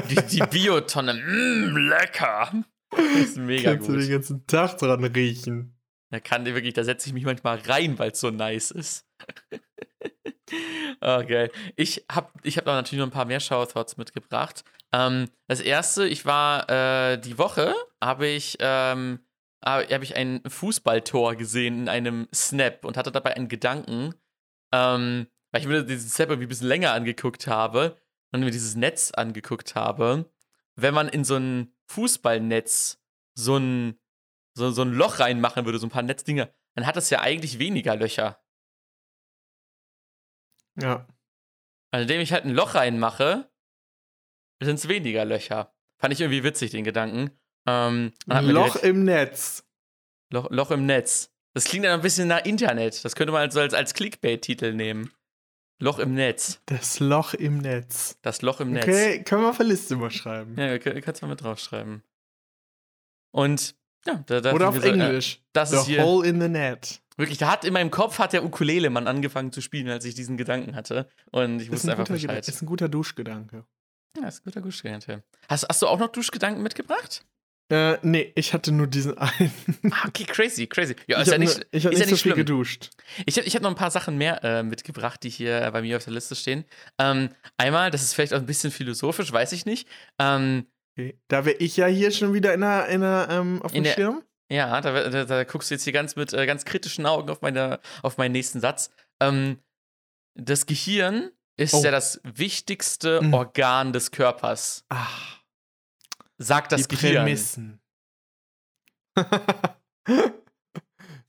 [0.10, 1.14] die, die Biotonne.
[1.14, 2.64] Mmm, lecker.
[2.90, 4.12] Das ist mega Kannst du den gut.
[4.12, 5.78] ganzen Tag dran riechen.
[6.10, 9.06] Da kann dir wirklich, da setze ich mich manchmal rein, weil es so nice ist.
[11.02, 11.52] geil.
[11.76, 14.64] Ich habe ich hab da natürlich noch ein paar mehr Shower-Thoughts mitgebracht.
[14.94, 19.20] Ähm, das erste, ich war äh, die Woche, habe ich, ähm,
[19.64, 24.14] hab ich ein Fußballtor gesehen in einem Snap und hatte dabei einen Gedanken,
[24.72, 27.98] ähm, weil ich mir diesen Snap irgendwie ein bisschen länger angeguckt habe
[28.32, 30.32] und mir dieses Netz angeguckt habe.
[30.76, 33.02] Wenn man in so ein Fußballnetz
[33.34, 34.00] so ein
[34.58, 37.60] so, so ein Loch reinmachen würde, so ein paar Netzdinger, dann hat das ja eigentlich
[37.60, 38.44] weniger Löcher.
[40.76, 41.08] Ja.
[41.92, 43.50] Also indem ich halt ein Loch reinmache,
[44.62, 45.74] sind es weniger Löcher.
[46.00, 47.32] Fand ich irgendwie witzig, den Gedanken.
[47.66, 49.64] Ähm, Loch direkt- im Netz.
[50.32, 51.32] Loch, Loch im Netz.
[51.54, 53.04] Das klingt dann ein bisschen nach Internet.
[53.04, 55.12] Das könnte man also als, als Clickbait-Titel nehmen.
[55.80, 56.62] Loch im Netz.
[56.66, 58.18] Das Loch im Netz.
[58.22, 58.84] Das Loch im Netz.
[58.84, 60.56] Okay, können wir auf der Liste mal schreiben.
[60.58, 62.04] Ja, kö- kannst du mal mit draufschreiben.
[63.32, 65.42] Und ja, da, da Oder auf so, äh, Englisch.
[65.54, 66.04] das The ist hier.
[66.04, 67.02] Hole in the Net.
[67.18, 70.38] Wirklich, da hat in meinem Kopf hat der Ukulele-Mann angefangen zu spielen, als ich diesen
[70.38, 71.10] Gedanken hatte.
[71.32, 72.48] Und ich Ist wusste ein, einfach Bescheid.
[72.48, 73.66] ist ein guter Duschgedanke.
[74.20, 75.24] Ja, ist ein guter Duschgedanke.
[75.50, 77.24] Hast, hast du auch noch Duschgedanken mitgebracht?
[77.70, 79.52] Äh, nee, ich hatte nur diesen einen.
[79.92, 80.96] Ah, okay, crazy, crazy.
[81.08, 82.92] Ja, ich ist ja habe nicht, ich hab ist nicht so nicht viel geduscht.
[83.26, 85.98] Ich habe ich hab noch ein paar Sachen mehr äh, mitgebracht, die hier bei mir
[85.98, 86.64] auf der Liste stehen.
[86.98, 89.88] Ähm, einmal, das ist vielleicht auch ein bisschen philosophisch, weiß ich nicht.
[90.20, 90.66] Ähm,
[91.00, 91.16] Okay.
[91.28, 93.94] Da wäre ich ja hier schon wieder in der, in der, ähm, auf dem der-
[93.94, 94.24] Schirm.
[94.52, 97.42] ja, da, da, da guckst du jetzt hier ganz mit äh, ganz kritischen Augen auf,
[97.44, 98.90] meine, auf meinen nächsten Satz.
[99.20, 99.60] Ähm,
[100.34, 101.84] das Gehirn ist Oh.
[101.84, 103.34] ja das wichtigste Mm.
[103.34, 104.86] Organ des Körpers.
[104.90, 105.40] Ach,
[106.38, 107.16] Sagt das die Gehirn.
[107.26, 107.82] Prämissen.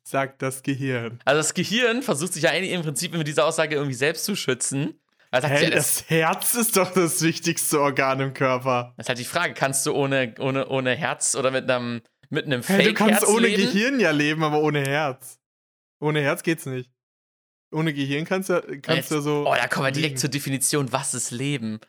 [0.03, 1.21] Sagt das Gehirn.
[1.25, 4.37] Also das Gehirn versucht sich ja eigentlich im Prinzip mit dieser Aussage irgendwie selbst zu
[4.37, 4.99] schützen.
[5.31, 8.95] Sagt, Hey, ja, das, das Herz ist doch das wichtigste Organ im Körper.
[8.97, 12.47] das ist halt die Frage, kannst du ohne, ohne, ohne Herz oder mit einem, mit
[12.47, 13.62] einem Hey, du kannst Fake-Herz ohne leben?
[13.71, 15.38] Gehirn ja leben, aber ohne Herz.
[16.01, 16.91] Ohne Herz geht's nicht.
[17.70, 19.46] Ohne Gehirn kannst du kannst du so.
[19.46, 20.16] Oh, da kommen wir direkt liegen.
[20.18, 21.81] zur Definition, was ist Leben?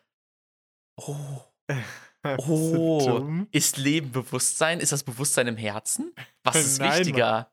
[2.22, 3.46] Oh, oh.
[3.52, 4.82] ist Leben Bewusstsein?
[4.82, 6.14] Ist das Bewusstsein im Herzen?
[6.44, 7.50] Was ist Nein, wichtiger?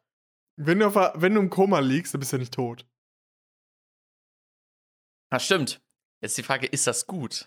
[0.56, 2.84] Wenn du, auf, wenn du im Koma liegst, dann bist du ja nicht tot.
[5.30, 5.80] Ah, stimmt.
[6.22, 7.46] Jetzt die Frage, ist das gut?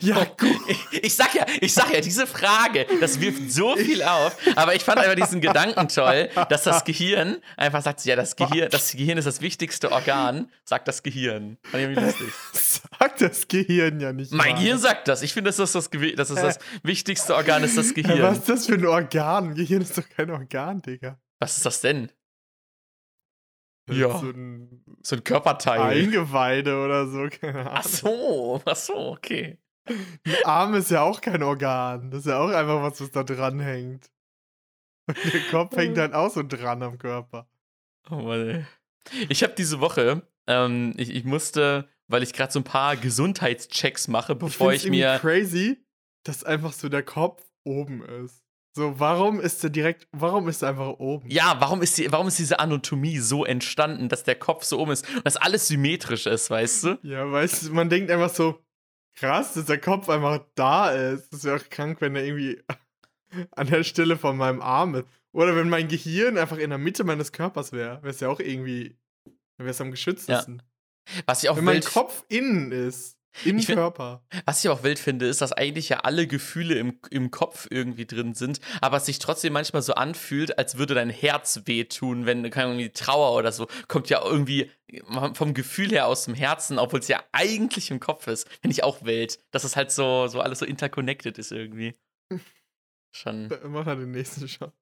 [0.00, 0.56] Ja, gut.
[0.66, 4.74] Ich, ich sag ja, ich sag ja, diese Frage, das wirft so viel auf, aber
[4.74, 8.92] ich fand einfach diesen Gedanken toll, dass das Gehirn einfach sagt, ja, das Gehirn, das
[8.92, 11.58] Gehirn ist das wichtigste Organ, sagt das Gehirn.
[11.62, 12.28] Fand ich irgendwie lustig.
[12.98, 14.32] Sagt das Gehirn ja nicht.
[14.32, 14.58] Mein mal.
[14.58, 15.22] Gehirn sagt das.
[15.22, 18.22] Ich finde, das ist das, das, ist das wichtigste Organ, ist das Gehirn.
[18.22, 19.54] was ist das für ein Organ?
[19.54, 21.18] Gehirn ist doch kein Organ, Digga.
[21.38, 22.10] Was ist das denn?
[23.86, 24.18] Das Ja.
[24.18, 25.80] So ein So ein Körperteil.
[25.80, 27.88] Eingeweide oder so, keine Ach Ahnung.
[27.88, 29.58] so, ach so, okay.
[29.86, 32.10] Ein Arm ist ja auch kein Organ.
[32.10, 34.10] Das ist ja auch einfach was, was da dran hängt.
[35.06, 37.46] Und der Kopf hängt halt auch so dran am Körper.
[38.10, 38.64] Oh Mann, ey.
[39.28, 44.08] Ich habe diese Woche, ähm, ich, ich musste, weil ich gerade so ein paar Gesundheitschecks
[44.08, 45.18] mache, bevor find's ich, mir.
[45.20, 45.84] crazy,
[46.22, 48.42] dass einfach so der Kopf oben ist.
[48.76, 51.30] So, warum ist der direkt, warum ist er einfach oben?
[51.30, 54.90] Ja, warum ist, die, warum ist diese Anatomie so entstanden, dass der Kopf so oben
[54.90, 56.98] ist und dass alles symmetrisch ist, weißt du?
[57.02, 58.64] Ja, weißt du, man denkt einfach so,
[59.14, 61.32] krass, dass der Kopf einfach da ist.
[61.32, 62.60] Das wäre auch krank, wenn er irgendwie
[63.52, 65.06] an der Stelle von meinem Arm ist.
[65.32, 68.02] Oder wenn mein Gehirn einfach in der Mitte meines Körpers wäre.
[68.02, 68.96] Wäre es ja auch irgendwie,
[69.56, 70.62] wäre es am geschütztesten.
[71.26, 74.22] Was ich auch Wenn mein Kopf innen ist, im find- Körper.
[74.44, 78.06] was ich auch wild finde, ist, dass eigentlich ja alle Gefühle im, im Kopf irgendwie
[78.06, 82.44] drin sind, aber es sich trotzdem manchmal so anfühlt, als würde dein Herz wehtun, wenn
[82.44, 84.70] irgendwie Trauer oder so kommt ja irgendwie
[85.32, 88.48] vom Gefühl her aus dem Herzen, obwohl es ja eigentlich im Kopf ist.
[88.60, 91.94] Finde ich auch wild, dass es halt so, so alles so interconnected ist irgendwie.
[93.12, 93.48] Schon.
[93.64, 94.72] Mach mal den nächsten Shot.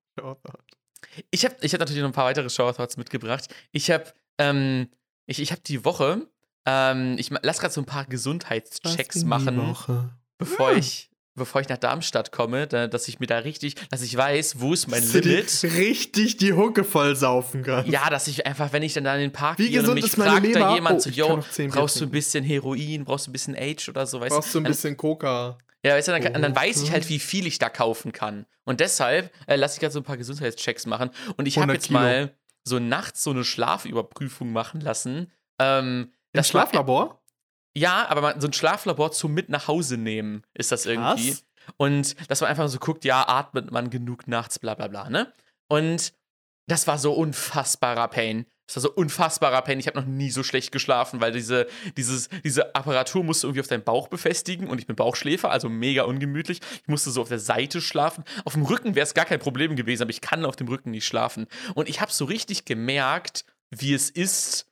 [1.31, 3.53] Ich habe ich hab natürlich noch ein paar weitere Shower Thoughts mitgebracht.
[3.73, 4.88] Ich habe ähm,
[5.27, 6.27] Ich, ich habe die Woche,
[6.66, 9.75] ähm, ich lass gerade so ein paar Gesundheitschecks machen,
[10.38, 10.72] bevor Ah.
[10.77, 14.61] ich bevor ich nach Darmstadt komme, da, dass ich mir da richtig, dass ich weiß,
[14.61, 15.62] wo ist mein Dass du Limit.
[15.79, 17.90] richtig die Hucke voll saufen kannst.
[17.90, 20.11] Ja, dass ich einfach, wenn ich dann da in den Park Wie gehe und mich
[20.11, 20.75] fragt da Leber?
[20.75, 23.88] jemand Oh, so, kann yo, brauchst du ein bisschen Heroin, brauchst du ein bisschen Age
[23.88, 25.57] oder so, weißt Brauchst du ein bisschen Coca.
[25.83, 28.44] Ja, weißt du, dann, kann- dann weiß ich halt, wie viel ich da kaufen kann.
[28.64, 31.09] Und deshalb äh, lasse ich gerade so ein paar Gesundheitschecks machen.
[31.38, 31.98] Und ich habe 100 jetzt Kilo.
[31.98, 35.33] mal so nachts so eine Schlafüberprüfung machen lassen.
[35.59, 37.23] Ähm, Das war- Schlaflabor?
[37.77, 41.31] Ja, aber man, so ein Schlaflabor zum mit nach Hause nehmen ist das irgendwie.
[41.31, 41.45] Krass.
[41.77, 45.33] Und dass man einfach so guckt, ja, atmet man genug nachts, bla bla bla, ne?
[45.68, 46.12] Und
[46.66, 48.47] das war so unfassbarer Pain.
[48.66, 49.81] Das war so unfassbarer Pain.
[49.81, 51.66] Ich habe noch nie so schlecht geschlafen, weil diese,
[51.97, 55.68] dieses, diese Apparatur musst du irgendwie auf deinen Bauch befestigen und ich bin Bauchschläfer, also
[55.68, 56.61] mega ungemütlich.
[56.83, 58.25] Ich musste so auf der Seite schlafen.
[58.45, 60.90] Auf dem Rücken wäre es gar kein Problem gewesen, aber ich kann auf dem Rücken
[60.90, 61.47] nicht schlafen.
[61.75, 64.66] Und ich habe so richtig gemerkt, wie es ist,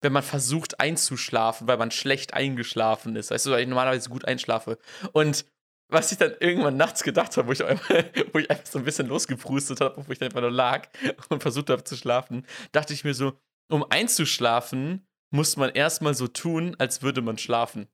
[0.00, 3.30] wenn man versucht einzuschlafen, weil man schlecht eingeschlafen ist.
[3.30, 4.78] Weißt du, weil ich normalerweise gut einschlafe.
[5.12, 5.44] Und
[5.90, 8.84] was ich dann irgendwann nachts gedacht habe, wo ich, einmal, wo ich einfach so ein
[8.84, 10.88] bisschen losgeprustet habe, wo ich dann einfach nur lag
[11.30, 13.38] und versucht habe zu schlafen, dachte ich mir so,
[13.70, 17.88] um einzuschlafen, muss man erstmal so tun, als würde man schlafen.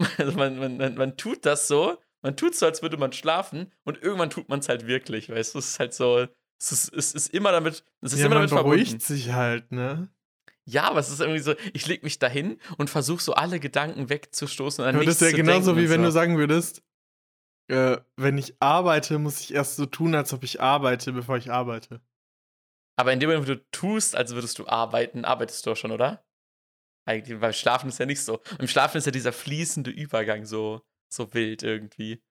[0.18, 3.72] Also man, man, man, man tut das so, man tut so, als würde man schlafen
[3.84, 5.58] und irgendwann tut man es halt wirklich, weißt du?
[5.60, 6.26] Es ist halt so,
[6.60, 8.84] es ist, es ist immer damit, es ist Ja, immer man damit verbunden.
[8.84, 10.08] beruhigt sich halt, ne?
[10.64, 14.08] Ja, aber es ist irgendwie so, ich leg mich dahin und versuche so alle Gedanken
[14.08, 14.82] wegzustoßen.
[14.82, 16.06] Und an Aber das ist ja genauso wie und wenn so.
[16.06, 16.82] du sagen würdest,
[17.68, 21.50] äh, wenn ich arbeite, muss ich erst so tun, als ob ich arbeite, bevor ich
[21.50, 22.00] arbeite.
[22.96, 25.92] Aber in dem Moment, wo du tust, als würdest du arbeiten, arbeitest du auch schon,
[25.92, 26.24] oder?
[27.04, 28.40] Eigentlich, weil Schlafen ist ja nicht so.
[28.58, 32.22] Im Schlafen ist ja dieser fließende Übergang so, so wild irgendwie.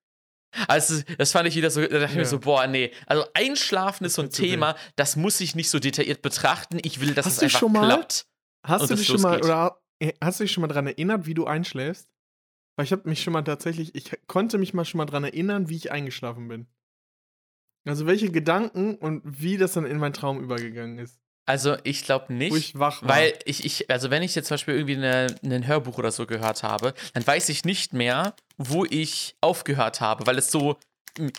[0.67, 2.27] Also, das fand ich wieder so, da dachte ich mir Ja.
[2.27, 2.91] so, boah, nee.
[3.07, 4.33] Also, Einschlafen ist so ein wild.
[4.35, 6.79] Thema, das muss ich nicht so detailliert betrachten.
[6.83, 8.25] Ich will, dass Hast es du einfach schon mal- klappt.
[8.63, 11.33] Hast du dich schon mal oder äh, hast du dich schon mal daran erinnert, wie
[11.33, 12.07] du einschläfst?
[12.77, 15.67] Weil ich habe mich schon mal tatsächlich, ich konnte mich mal schon mal daran erinnern,
[15.69, 16.67] wie ich eingeschlafen bin.
[17.87, 22.31] Also welche Gedanken und wie das dann in meinen Traum übergegangen ist, Also, ich glaube
[22.33, 22.55] nicht.
[22.55, 22.75] ich.
[22.77, 26.61] Weil ich, ich, also wenn ich jetzt zum Beispiel irgendwie ein Hörbuch oder so gehört
[26.61, 28.35] habe, dann weiß ich nicht mehr,
[28.69, 30.77] wo ich aufgehört habe, weil es so,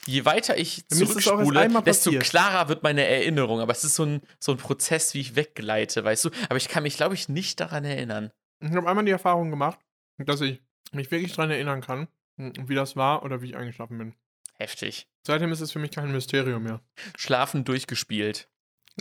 [0.06, 3.60] je weiter ich zurückspule, desto klarer wird meine Erinnerung.
[3.60, 6.30] Aber es ist so ein, so ein Prozess, wie ich weggleite, weißt du?
[6.48, 8.30] Aber ich kann mich, glaube ich, nicht daran erinnern.
[8.60, 9.78] ich habe einmal die Erfahrung gemacht,
[10.18, 10.60] dass ich
[10.92, 14.14] mich wirklich daran erinnern kann, wie das war oder wie ich eingeschlafen bin.
[14.58, 15.08] Heftig.
[15.26, 16.80] Seitdem ist es für mich kein Mysterium mehr.
[17.16, 18.48] Schlafen durchgespielt.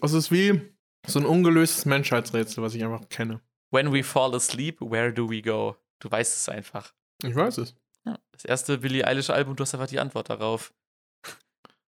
[0.01, 0.61] Es ist wie
[1.05, 3.41] so ein ungelöstes Menschheitsrätsel, was ich einfach kenne.
[3.71, 5.75] When we fall asleep, where do we go?
[5.99, 6.93] Du weißt es einfach.
[7.23, 7.75] Ich weiß es.
[8.05, 10.73] Ja, das erste Billie Eilish-Album, du hast einfach die Antwort darauf.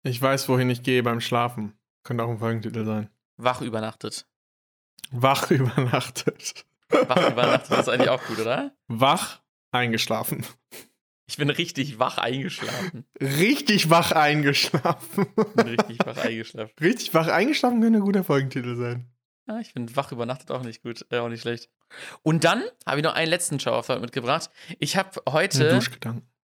[0.04, 1.78] Ich weiß, wohin ich gehe beim Schlafen.
[2.04, 3.10] Könnte auch ein Folgentitel sein.
[3.38, 4.26] Wach übernachtet.
[5.12, 6.66] Wach übernachtet.
[6.90, 8.76] Wach übernachtet ist eigentlich auch gut, oder?
[8.88, 10.46] Wach eingeschlafen.
[11.28, 13.06] Ich bin richtig wach eingeschlafen.
[13.22, 15.28] Richtig wach eingeschlafen.
[15.58, 16.74] richtig wach eingeschlafen.
[16.82, 19.11] Richtig wach eingeschlafen könnte ein guter Folgentitel sein.
[19.47, 21.69] Ja, ich finde wach übernachtet auch nicht gut, äh, auch nicht schlecht.
[22.21, 24.49] Und dann habe ich noch einen letzten Show-Off mitgebracht.
[24.80, 25.80] Ich habe heute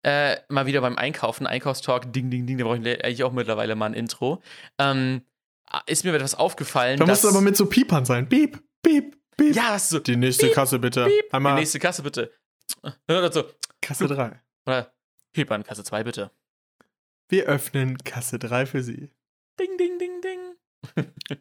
[0.03, 3.75] äh, mal wieder beim Einkaufen, Einkaufstalk, ding, ding, ding, da brauche ich eigentlich auch mittlerweile
[3.75, 4.43] mal ein Intro.
[4.79, 5.23] Ähm,
[5.87, 8.29] ist mir etwas aufgefallen, Da musst du aber mit so Piepern sein.
[8.29, 9.55] Piep, piep, piep.
[9.55, 11.07] ja, das ist so, Die nächste Piep, Kasse bitte.
[11.07, 12.33] die Einmal nächste Kasse bitte.
[13.09, 13.45] Oder so,
[13.81, 14.41] Kasse 3.
[14.67, 14.93] oder
[15.35, 16.31] Hebern, Kasse 2 bitte.
[17.29, 19.11] Wir öffnen Kasse 3 für Sie.
[19.59, 21.07] Ding, ding, ding, ding.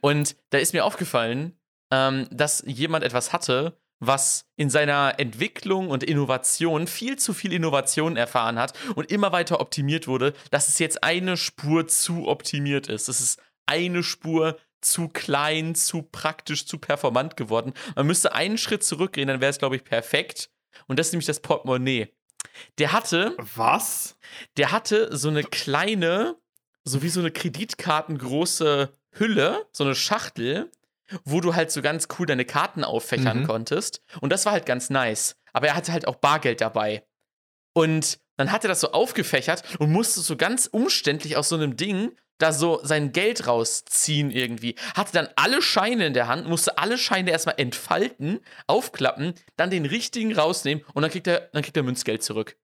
[0.00, 1.58] Und da ist mir aufgefallen,
[1.90, 8.16] ähm, dass jemand etwas hatte, was in seiner Entwicklung und Innovation viel zu viel Innovation
[8.16, 13.08] erfahren hat und immer weiter optimiert wurde, dass es jetzt eine Spur zu optimiert ist.
[13.08, 17.72] Es ist eine Spur zu klein, zu praktisch, zu performant geworden.
[17.94, 20.50] Man müsste einen Schritt zurückgehen, dann wäre es, glaube ich, perfekt.
[20.86, 22.08] Und das ist nämlich das Portemonnaie.
[22.78, 24.16] Der hatte Was?
[24.56, 26.36] der hatte so eine kleine,
[26.84, 30.70] so wie so eine kreditkartengroße Hülle, so eine Schachtel,
[31.24, 33.46] wo du halt so ganz cool deine Karten auffächern Mhm.
[33.46, 34.02] konntest.
[34.20, 35.36] Und das war halt ganz nice.
[35.52, 37.04] Aber er hatte halt auch Bargeld dabei.
[37.74, 41.76] Und dann hat er das so aufgefächert und musste so ganz umständlich aus so einem
[41.76, 44.74] Ding da so sein Geld rausziehen irgendwie.
[44.94, 49.86] Hatte dann alle Scheine in der Hand, musste alle Scheine erstmal entfalten, aufklappen, dann den
[49.86, 52.56] richtigen rausnehmen und dann kriegt er, dann kriegt er Münzgeld zurück.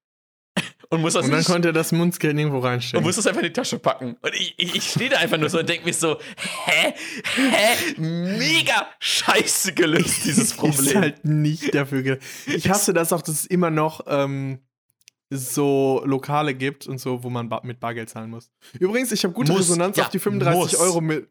[0.93, 3.05] Und muss das Und dann nicht- konnte er das Münzgeld irgendwo und reinstecken.
[3.05, 4.17] muss das einfach in die Tasche packen.
[4.21, 6.19] Und ich, ich, ich stehe da einfach nur so und denke mir so,
[6.67, 6.95] hä?
[7.35, 8.01] Hä?
[8.01, 11.01] Mega scheiße gelöst, dieses Ist Problem.
[11.01, 12.03] halt nicht dafür.
[12.03, 14.61] ge- Ich hasse das auch, dass es immer noch ähm,
[15.31, 18.51] so Lokale gibt und so, wo man mit Bargeld zahlen muss.
[18.79, 20.75] Übrigens, ich habe gute Muss, Resonanz ja, auf die 35 muss.
[20.81, 21.29] Euro mit.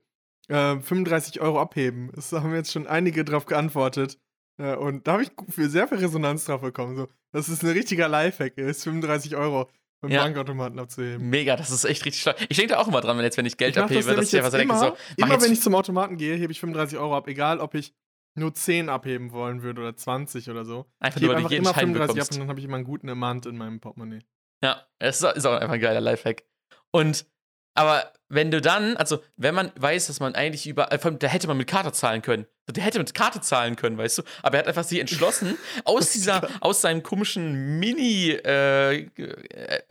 [0.47, 2.11] äh, 35 Euro abheben.
[2.15, 4.17] Das haben jetzt schon einige drauf geantwortet.
[4.57, 6.95] Äh, und da habe ich für sehr viel Resonanz drauf bekommen.
[6.95, 9.69] So, das ist ein richtiger Lifehack ist, 35 Euro
[10.01, 10.23] beim Ja.
[10.23, 11.29] Bankautomaten abzuheben.
[11.29, 12.33] Mega, das ist echt richtig schlau.
[12.49, 14.37] Ich denke da auch immer dran, wenn jetzt, wenn ich Geld Ich abhebe, dass ich
[14.37, 17.15] einfach denke, immer, so, immer jetzt wenn ich zum Automaten gehe, hebe ich 35 Euro
[17.15, 17.93] ab, egal ob ich
[18.33, 20.85] nur 10 abheben wollen würde oder 20 oder so.
[20.99, 22.75] einfach Ich nur, hebe einfach jeden immer Schein 35 ab und dann habe ich immer
[22.77, 24.21] einen guten Amount in meinem Portemonnaie.
[24.63, 26.43] Ja, es ist ist auch einfach ein geiler Lifehack.
[26.91, 27.25] Und,
[27.73, 31.27] aber wenn du dann, also, wenn man weiß, dass man eigentlich über, äh, allem, da
[31.27, 32.45] hätte man mit Karte zahlen können.
[32.69, 34.23] Der hätte mit Karte zahlen können, weißt du?
[34.41, 39.81] Aber er hat einfach sich entschlossen, aus dieser, aus seinem komischen Mini, äh, äh,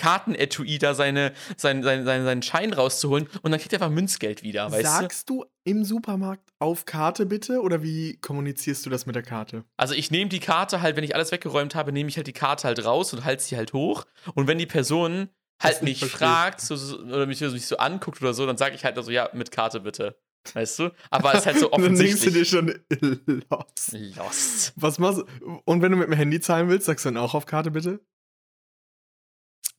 [0.00, 4.42] Kartenetui da seine, sein, sein, sein, seinen Schein rauszuholen und dann kriegt er einfach Münzgeld
[4.42, 4.88] wieder, weißt du?
[4.88, 9.64] Sagst du im Supermarkt auf Karte bitte oder wie kommunizierst du das mit der Karte?
[9.76, 12.32] Also ich nehme die Karte halt, wenn ich alles weggeräumt habe, nehme ich halt die
[12.32, 14.06] Karte halt raus und halte sie halt hoch.
[14.34, 15.28] Und wenn die Person
[15.60, 16.18] halt mich versteht.
[16.18, 19.10] fragt so, oder mich, so- mich so anguckt oder so, dann sage ich halt so,
[19.10, 20.16] ja, mit Karte bitte.
[20.54, 20.90] Weißt du?
[21.10, 22.48] Aber es ist halt so dann denkst du dir offensichtlich.
[22.48, 24.16] schon los.
[24.16, 24.72] Lost.
[24.76, 25.60] Was machst du?
[25.66, 28.00] Und wenn du mit dem Handy zahlen willst, sagst du dann auch auf Karte bitte?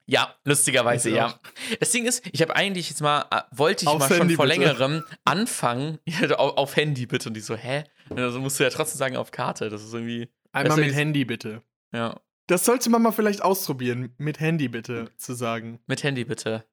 [0.05, 1.39] Ja, lustigerweise, ja.
[1.79, 4.35] Das Ding ist, ich habe eigentlich jetzt mal, äh, wollte ich Aufs mal schon Handy,
[4.35, 4.57] vor bitte.
[4.59, 5.99] längerem anfangen,
[6.35, 7.29] auf, auf Handy bitte.
[7.29, 7.85] Und die so, hä?
[8.09, 9.69] Also musst du ja trotzdem sagen auf Karte.
[9.69, 11.61] Das ist irgendwie, Einmal mit Handy bitte.
[11.93, 15.79] ja, Das sollte man mal vielleicht ausprobieren, mit Handy bitte zu sagen.
[15.87, 16.65] mit Handy bitte.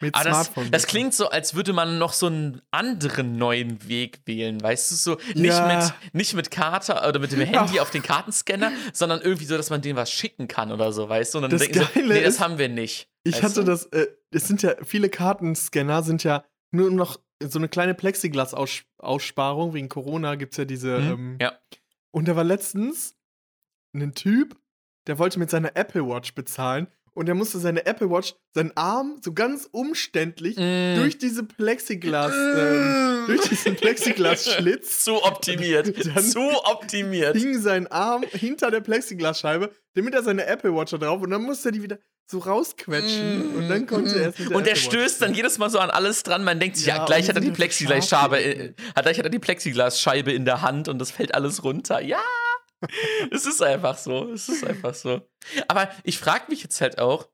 [0.00, 0.70] Mit Aber das, Smartphone.
[0.72, 0.90] das bitte.
[0.90, 4.96] klingt so, als würde man noch so einen anderen neuen Weg wählen, weißt du?
[4.96, 5.92] So nicht, Ja.
[6.12, 9.70] mit, nicht mit Karte oder mit dem Handy auf den Kartenscanner, sondern irgendwie so, dass
[9.70, 11.38] man denen was schicken kann oder so, weißt du?
[11.38, 13.08] Und dann Das denken Geile nee, das ist, haben wir nicht.
[13.22, 13.62] Ich hatte du?
[13.64, 19.74] das, äh, es sind ja, viele Kartenscanner sind ja nur noch so eine kleine Plexiglas-Aussparung.
[19.74, 20.98] Wegen Corona gibt es ja diese.
[20.98, 21.52] Mhm, Ähm, ja.
[22.10, 23.16] Und da war letztens
[23.94, 24.56] ein Typ,
[25.06, 29.18] der wollte mit seiner Apple Watch bezahlen und der musste seine Apple Watch, seinen Arm
[29.22, 30.96] so ganz umständlich Mm.
[30.96, 35.94] durch diese Plexiglas, ähm, durch diesen Plexiglas-Schlitz Zu optimiert.
[36.14, 37.36] Dann- Zu optimiert.
[37.36, 41.42] hing sein Arm hinter der Plexiglasscheibe, damit er seine Apple Watch da drauf und dann
[41.42, 44.72] musste er die wieder so rausquetschen und dann konnte er es mit der Und der
[44.72, 45.36] Apple Watch stößt dann spielen.
[45.36, 46.42] jedes Mal so an alles dran.
[46.42, 49.30] Man denkt sich, ja, Ja, gleich hat er die Plexiglasscheibe, äh, hat, gleich hat er
[49.30, 52.00] die Plexiglasscheibe in der Hand und das fällt alles runter.
[52.00, 52.18] Ja,
[53.30, 54.30] es ist einfach so.
[54.30, 55.22] Es ist einfach so.
[55.68, 57.28] Aber ich frage mich jetzt halt auch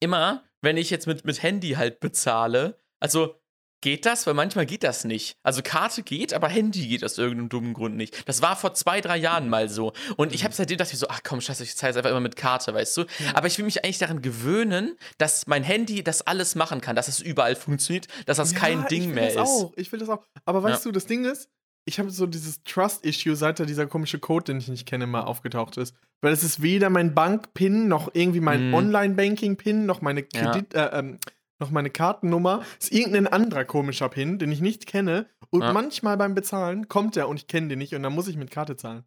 [0.00, 3.40] immer, wenn ich jetzt mit, mit Handy halt bezahle, also
[3.80, 4.26] geht das?
[4.26, 5.38] Weil manchmal geht das nicht.
[5.42, 8.28] Also Karte geht, aber Handy geht aus irgendeinem dummen Grund nicht.
[8.28, 9.92] Das war vor zwei, drei Jahren mal so.
[10.16, 12.20] Und ich habe seitdem dachte ich so, ach komm, scheiße, ich zahle jetzt einfach immer
[12.20, 13.04] mit Karte, weißt du?
[13.34, 17.08] Aber ich will mich eigentlich daran gewöhnen, dass mein Handy das alles machen kann, dass
[17.08, 19.56] es überall funktioniert, dass das kein Ja, Ding ich will mehr das ist.
[19.56, 19.72] Auch.
[19.76, 20.24] Ich will das auch.
[20.44, 21.48] Aber weißt du, das Ding ist,
[21.84, 25.22] ich habe so dieses Trust-Issue, seit da dieser komische Code, den ich nicht kenne, mal
[25.22, 25.94] aufgetaucht ist.
[26.20, 28.74] Weil es ist weder mein Bank-Pin, noch irgendwie mein Mhm.
[28.74, 30.52] Online-Banking-Pin, noch meine Ja.
[30.52, 31.18] Kredit, äh, ähm,
[31.58, 32.62] noch meine Kartennummer.
[32.78, 35.28] Ist irgendein anderer komischer Pin, den ich nicht kenne.
[35.50, 35.72] Und Ja.
[35.72, 38.50] manchmal beim Bezahlen kommt der und ich kenne den nicht und dann muss ich mit
[38.50, 39.04] Karte zahlen.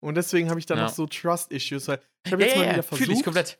[0.00, 0.84] Und deswegen habe ich dann Ja.
[0.84, 1.88] noch so Trust-Issues.
[1.88, 3.58] Ich habe Ja, jetzt ja, mal wieder ja, fühl ich versucht, komplett.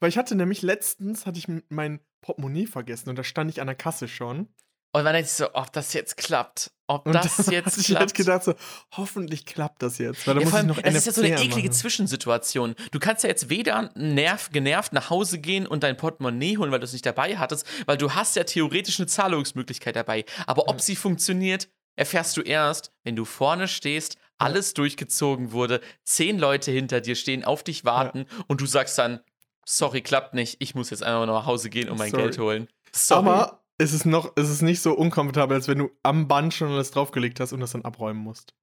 [0.00, 3.66] weil ich hatte nämlich letztens, hatte ich mein Portemonnaie vergessen und da stand ich an
[3.66, 4.48] der Kasse schon.
[4.92, 6.70] Und man denkt sich so, ob das jetzt klappt.
[6.86, 8.14] Ob Und das dann jetzt ich halt klappt.
[8.14, 8.54] gedacht so,
[8.96, 11.12] hoffentlich klappt das jetzt, weil da Ja, muss vor ich allem, noch das ist ja
[11.12, 11.72] so eine NFC eklige machen.
[11.72, 12.74] Zwischensituation.
[12.92, 16.80] Du kannst ja jetzt weder nerv, genervt nach Hause gehen und dein Portemonnaie holen, weil
[16.80, 20.24] du es nicht dabei hattest, weil du hast ja theoretisch eine Zahlungsmöglichkeit dabei.
[20.46, 20.82] Aber ob Ja.
[20.82, 27.00] sie funktioniert, erfährst du erst, wenn du vorne stehst, alles durchgezogen wurde, zehn Leute hinter
[27.02, 29.20] dir stehen, auf dich warten und du sagst dann,
[29.66, 32.22] sorry, klappt nicht, ich muss jetzt einfach nach Hause gehen und mein Sorry.
[32.22, 32.68] Geld holen.
[32.92, 33.28] Sorry.
[33.28, 36.70] Aber es ist noch, es ist nicht so unkomfortabel, als wenn du am Band schon
[36.70, 38.54] alles draufgelegt hast und das dann abräumen musst.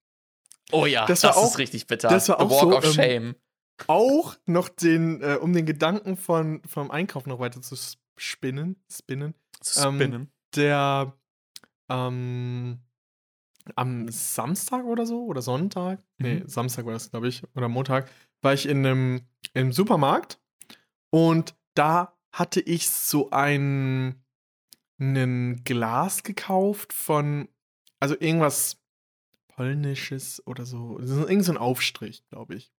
[0.71, 2.09] oh ja, das das, war ist auch- richtig bitter.
[2.09, 3.35] das war The auch Walk so, of ähm, Shame.
[3.87, 7.75] Auch noch den, äh, um den Gedanken von, vom Einkauf noch weiter zu
[8.17, 10.31] spinnen, spinnen, Zu ähm, spinnen.
[10.55, 11.13] der
[11.89, 12.79] ähm,
[13.75, 16.47] am Samstag oder so oder Sonntag, nee, Mhm.
[16.47, 18.09] Samstag war das, glaube ich, oder Montag,
[18.41, 19.21] war ich in einem
[19.53, 20.39] im Supermarkt
[21.09, 24.23] und da hatte ich so ein
[24.99, 27.49] ein Glas gekauft von
[27.99, 28.77] also irgendwas
[29.47, 32.71] polnisches oder so, irgend so ein Aufstrich, glaube ich.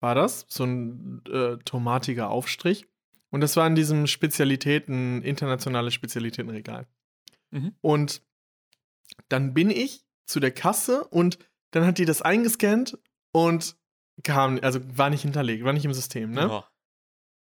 [0.00, 2.86] War das so ein äh, tomatiger Aufstrich
[3.30, 6.86] und das war in diesem Spezialitäten internationale Spezialitätenregal.
[7.50, 7.74] Mhm.
[7.80, 8.22] Und
[9.28, 11.38] dann bin ich zu der Kasse und
[11.70, 12.98] dann hat die das eingescannt
[13.32, 13.76] und
[14.22, 16.50] kam, also war nicht hinterlegt, war nicht im System, ne?
[16.50, 16.64] Oh.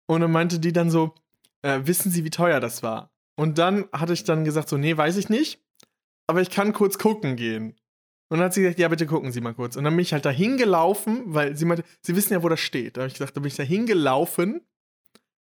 [0.07, 1.15] Und dann meinte die dann so,
[1.63, 3.12] äh, wissen Sie, wie teuer das war?
[3.37, 5.61] Und dann hatte ich dann gesagt, so, nee, weiß ich nicht,
[6.27, 7.77] aber ich kann kurz gucken gehen.
[8.29, 9.77] Und dann hat sie gesagt, ja, bitte gucken Sie mal kurz.
[9.77, 12.61] Und dann bin ich halt da hingelaufen, weil sie meinte, Sie wissen ja, wo das
[12.61, 12.97] steht.
[12.97, 14.63] Da habe ich gesagt, da bin ich da hingelaufen,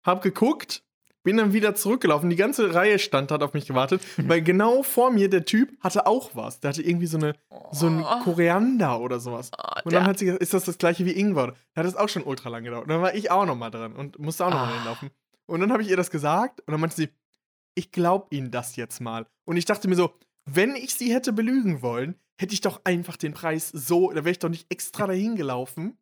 [0.05, 0.83] hab geguckt,
[1.23, 2.29] bin dann wieder zurückgelaufen.
[2.29, 6.07] Die ganze Reihe stand hat auf mich gewartet, weil genau vor mir der Typ hatte
[6.07, 6.61] auch was.
[6.61, 7.33] Der hatte irgendwie so eine
[7.73, 8.23] so ein Oh.
[8.23, 9.49] Koriander oder sowas.
[9.57, 11.55] Ah, Und dann hat sie gesagt, ist das das gleiche wie Ingwer?
[11.73, 12.83] Da hat es auch schon ultra lang gedauert.
[12.83, 14.75] Und dann war ich auch noch mal dran und musste auch noch mal Ah.
[14.77, 15.09] hinlaufen.
[15.47, 17.09] Und dann habe ich ihr das gesagt und dann meinte sie,
[17.77, 19.25] ich glaube Ihnen das jetzt mal.
[19.45, 20.13] Und ich dachte mir so,
[20.45, 24.31] wenn ich sie hätte belügen wollen, hätte ich doch einfach den Preis so, da wäre
[24.31, 25.97] ich doch nicht extra dahin gelaufen,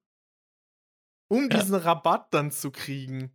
[1.27, 1.59] um Ja.
[1.59, 3.31] diesen Rabatt dann zu kriegen.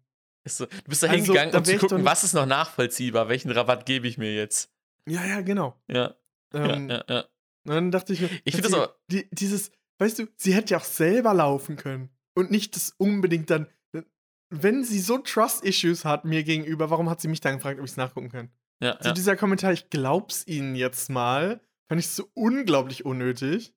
[0.47, 3.51] So, du bist da Also, hingegangen, da um zu gucken, was ist noch nachvollziehbar, welchen
[3.51, 4.73] Rabatt gebe ich mir jetzt.
[5.07, 5.79] Ja, ja, genau.
[5.89, 6.15] Ja,
[6.53, 7.21] Ähm, ja, ja, ja.
[7.65, 10.55] Und dann dachte ich mir, Ich dass find das aber- die, dieses, weißt du, sie
[10.55, 13.67] hätte ja auch selber laufen können und nicht das unbedingt dann,
[14.51, 17.93] wenn sie so Trust-Issues hat mir gegenüber, warum hat sie mich dann gefragt, ob ich
[17.93, 18.51] es nachgucken kann?
[18.83, 19.15] ja, So ja.
[19.15, 23.75] dieser Kommentar, ich glaub's ihnen jetzt mal, fand ich so unglaublich unnötig.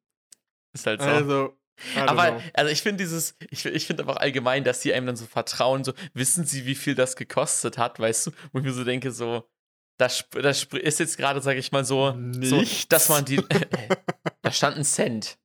[0.73, 1.07] Ist halt so.
[1.07, 1.57] Also,
[1.95, 2.41] aber, know.
[2.53, 5.25] also ich finde dieses, ich, ich finde aber auch allgemein, dass die einem dann so
[5.25, 8.31] vertrauen, so, wissen sie, wie viel das gekostet hat, weißt du?
[8.51, 9.49] Wo ich mir so denke, so,
[9.97, 13.41] das, das ist jetzt gerade, sag ich mal so, so dass man die,
[14.41, 15.37] da stand ein Cent.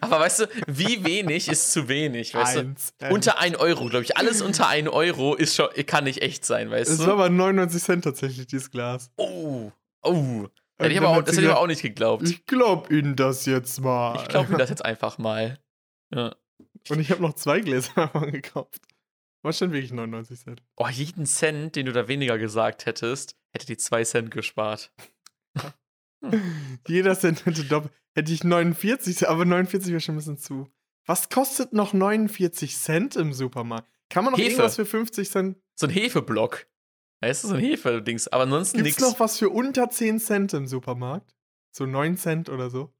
[0.00, 2.94] Aber weißt du, wie wenig ist zu wenig, weißt Eins.
[2.98, 3.08] du?
[3.08, 4.16] Unter 1 Euro, glaube ich.
[4.16, 7.06] Alles unter 1 Euro ist schon, kann nicht echt sein, weißt Es du?
[7.06, 9.10] war aber 99 Cent tatsächlich, dieses Glas.
[9.16, 9.70] Oh,
[10.02, 10.46] oh.
[10.78, 12.22] Hätte ich aber auch, das hätte ich aber auch nicht geglaubt.
[12.24, 14.26] Ich, Ich glaub ihnen das jetzt mal.
[14.28, 15.58] glaube mir das jetzt einfach mal.
[16.14, 16.34] Ja.
[16.88, 18.80] Und ich habe noch zwei Gläser davon gekauft.
[19.42, 20.62] Was stand wirklich 99 Cent?
[20.76, 24.92] Oh, jeden Cent, den du da weniger gesagt hättest, hätte die 2 Cent gespart.
[26.88, 27.92] Jeder Cent hätte doppelt.
[28.14, 30.68] Hätte ich 49, aber 49 wäre schon ein bisschen zu.
[31.04, 33.88] Was kostet noch 49 Cent im Supermarkt?
[34.08, 34.50] Kann man noch Hefe.
[34.50, 35.58] irgendwas für 50 Cent?
[35.74, 36.66] So ein Hefeblock.
[37.20, 38.28] Weißt du, so ein Hefe-Dings.
[38.28, 39.12] Aber ansonsten Gibt's nichts.
[39.12, 41.34] noch was für unter 10 Cent im Supermarkt?
[41.70, 42.92] So 9 Cent oder so?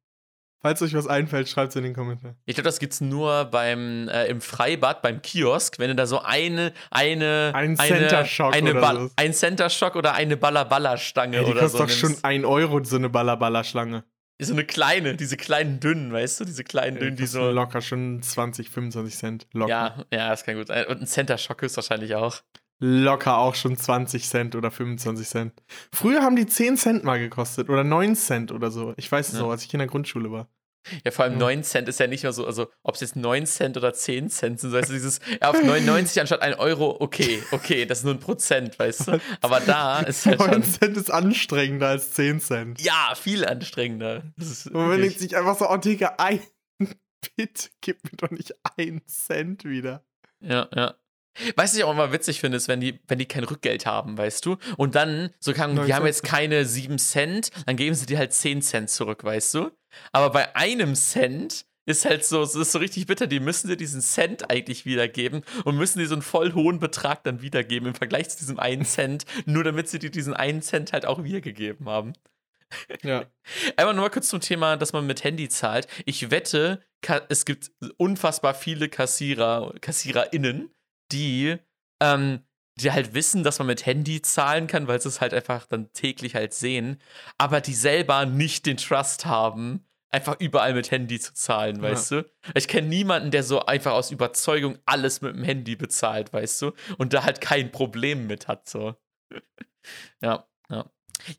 [0.66, 2.34] Falls euch was einfällt, schreibt es in den Kommentaren.
[2.44, 6.22] Ich glaube, das gibt's nur beim äh, im Freibad, beim Kiosk, wenn du da so
[6.22, 9.10] eine, eine, Ein eine, Center-Shock eine oder Ball- so.
[9.14, 11.84] ein Center-Shock oder eine Balla-Balla-Stange Ey, die oder kostet so.
[11.86, 12.24] doch schon nimmst.
[12.24, 14.02] 1 Euro, so eine Balla-Balla-Schlange.
[14.42, 17.48] So eine kleine, diese kleinen dünnen, weißt du, diese kleinen dünnen, die so.
[17.50, 19.46] Locker schon 20, 25 Cent.
[19.52, 19.70] Locker.
[19.70, 20.84] Ja, ja, das kann gut sein.
[20.88, 22.42] Und ein Center-Shock ist wahrscheinlich auch.
[22.78, 25.62] Locker auch schon 20 Cent oder 25 Cent.
[25.94, 28.92] Früher haben die 10 Cent mal gekostet oder 9 Cent oder so.
[28.98, 29.40] Ich weiß es Ja.
[29.40, 30.48] noch, als ich in der Grundschule war.
[31.04, 31.38] Ja, vor allem Ja.
[31.40, 34.28] 9 Cent ist ja nicht mehr so, also ob es jetzt 9 Cent oder 10
[34.30, 38.04] Cent sind, so weißt du, dieses auf 99 anstatt 1 Euro, okay, okay, das ist
[38.04, 39.20] nur ein Prozent, weißt du?
[39.40, 42.80] Aber da ist halt 9 schon, Cent ist anstrengender als 10 Cent.
[42.80, 44.22] ja, viel anstrengender.
[44.38, 46.40] Und man denkt sich einfach so, oh Digga, ein
[47.36, 50.04] Bitte gib mir doch nicht 1 Cent wieder.
[50.40, 50.94] Ja, ja.
[51.38, 53.84] Weißt du, was ich auch immer witzig finde, ist, wenn die, wenn die kein Rückgeld
[53.84, 54.56] haben, weißt du?
[54.78, 58.32] Und dann, so kann, die haben jetzt keine 7 Cent, dann geben sie dir halt
[58.32, 59.70] 10 Cent zurück, weißt du?
[60.12, 63.76] Aber bei einem Cent ist halt so, es ist so richtig bitter, die müssen dir
[63.76, 67.94] diesen Cent eigentlich wiedergeben und müssen dir so einen voll hohen Betrag dann wiedergeben im
[67.94, 71.88] Vergleich zu diesem einen Cent, nur damit sie dir diesen einen Cent halt auch wiedergegeben
[71.88, 72.12] haben.
[73.02, 73.24] Ja.
[73.76, 75.86] Einmal nur mal kurz zum Thema, dass man mit Handy zahlt.
[76.04, 76.82] Ich wette,
[77.28, 80.70] es gibt unfassbar viele Kassierer, KassiererInnen,
[81.12, 81.56] die,
[82.00, 82.40] ähm,
[82.80, 85.92] die halt wissen, dass man mit Handy zahlen kann, weil sie es halt einfach dann
[85.92, 87.00] täglich halt sehen,
[87.38, 91.82] aber die selber nicht den Trust haben, einfach überall mit Handy zu zahlen, Ja.
[91.82, 92.30] weißt du?
[92.54, 96.72] Ich kenne niemanden, der so einfach aus Überzeugung alles mit dem Handy bezahlt, weißt du?
[96.98, 98.94] Und da halt kein Problem mit hat, so.
[100.22, 100.90] ja, ja.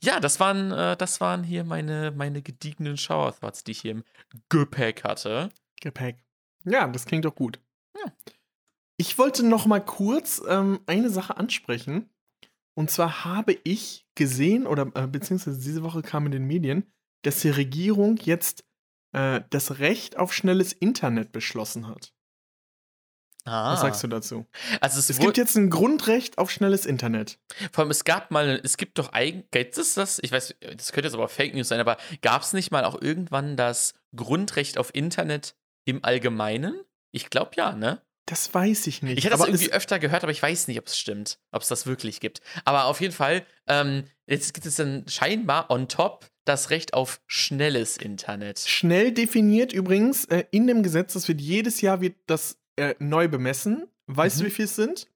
[0.02, 3.92] Ja, das waren, äh, das waren hier meine, meine gediegenen Shower Thoughts, die ich hier
[3.92, 4.04] im
[4.50, 5.50] Gepäck hatte.
[5.80, 6.18] Gepäck.
[6.66, 7.60] Ja, das klingt doch gut.
[7.96, 8.12] Ja.
[8.98, 12.10] Ich wollte noch mal kurz ähm, eine Sache ansprechen.
[12.74, 16.92] Und zwar habe ich gesehen, oder äh, beziehungsweise diese Woche kam in den Medien,
[17.28, 18.64] dass die Regierung jetzt
[19.14, 22.14] äh, das Recht auf schnelles Internet beschlossen hat.
[23.46, 24.46] Ah, Was sagst du dazu?
[24.82, 27.40] Also es, Es gibt jetzt ein Grundrecht auf schnelles Internet.
[27.72, 30.20] vor allem, es gab mal, es gibt doch eigentlich, gibt es das?
[30.22, 33.02] Ich weiß, das könnte jetzt aber Fake News sein, aber gab es nicht mal auch
[33.02, 35.56] irgendwann das Grundrecht auf Internet
[35.86, 36.82] im Allgemeinen?
[37.12, 38.02] Ich glaube ja, ne?
[38.28, 39.18] Das weiß ich nicht.
[39.18, 41.70] Ich hätte das irgendwie öfter gehört, aber ich weiß nicht, ob es stimmt, ob es
[41.70, 42.42] das wirklich gibt.
[42.66, 47.22] Aber auf jeden Fall, ähm, jetzt gibt es dann scheinbar on top das Recht auf
[47.26, 48.60] schnelles Internet.
[48.60, 53.28] schnell definiert übrigens äh, in dem Gesetz, das wird jedes Jahr wird das äh, neu
[53.30, 53.88] bemessen.
[54.08, 54.48] Weißt du, Mhm.
[54.48, 55.08] wie viel es sind?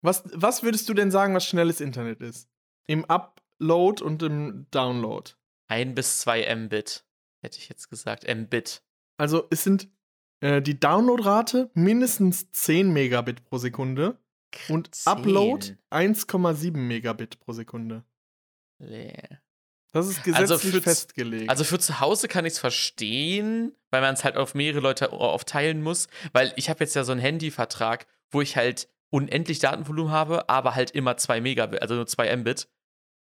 [0.00, 2.48] Was, was würdest du denn sagen, was schnelles Internet ist?
[2.86, 5.30] Im Upload und im Download.
[5.66, 7.04] Ein bis zwei Mbit,
[7.42, 8.26] hätte ich jetzt gesagt.
[8.26, 8.82] Mbit.
[9.18, 9.88] Also es sind
[10.40, 14.18] äh, die Downloadrate mindestens 10 Megabit pro Sekunde
[14.68, 16.14] und Upload 10.
[16.14, 18.04] 1,7 Megabit pro Sekunde.
[18.78, 19.14] Nee.
[19.92, 21.48] Das ist Also gesetzlich für- festgelegt.
[21.50, 25.12] Also für zu Hause kann ich es verstehen, weil man es halt auf mehrere Leute
[25.12, 30.12] aufteilen muss, weil ich habe jetzt ja so einen Handyvertrag, wo ich halt unendlich Datenvolumen
[30.12, 32.68] habe, aber halt immer 2 Megabit, also nur 2 Mbit.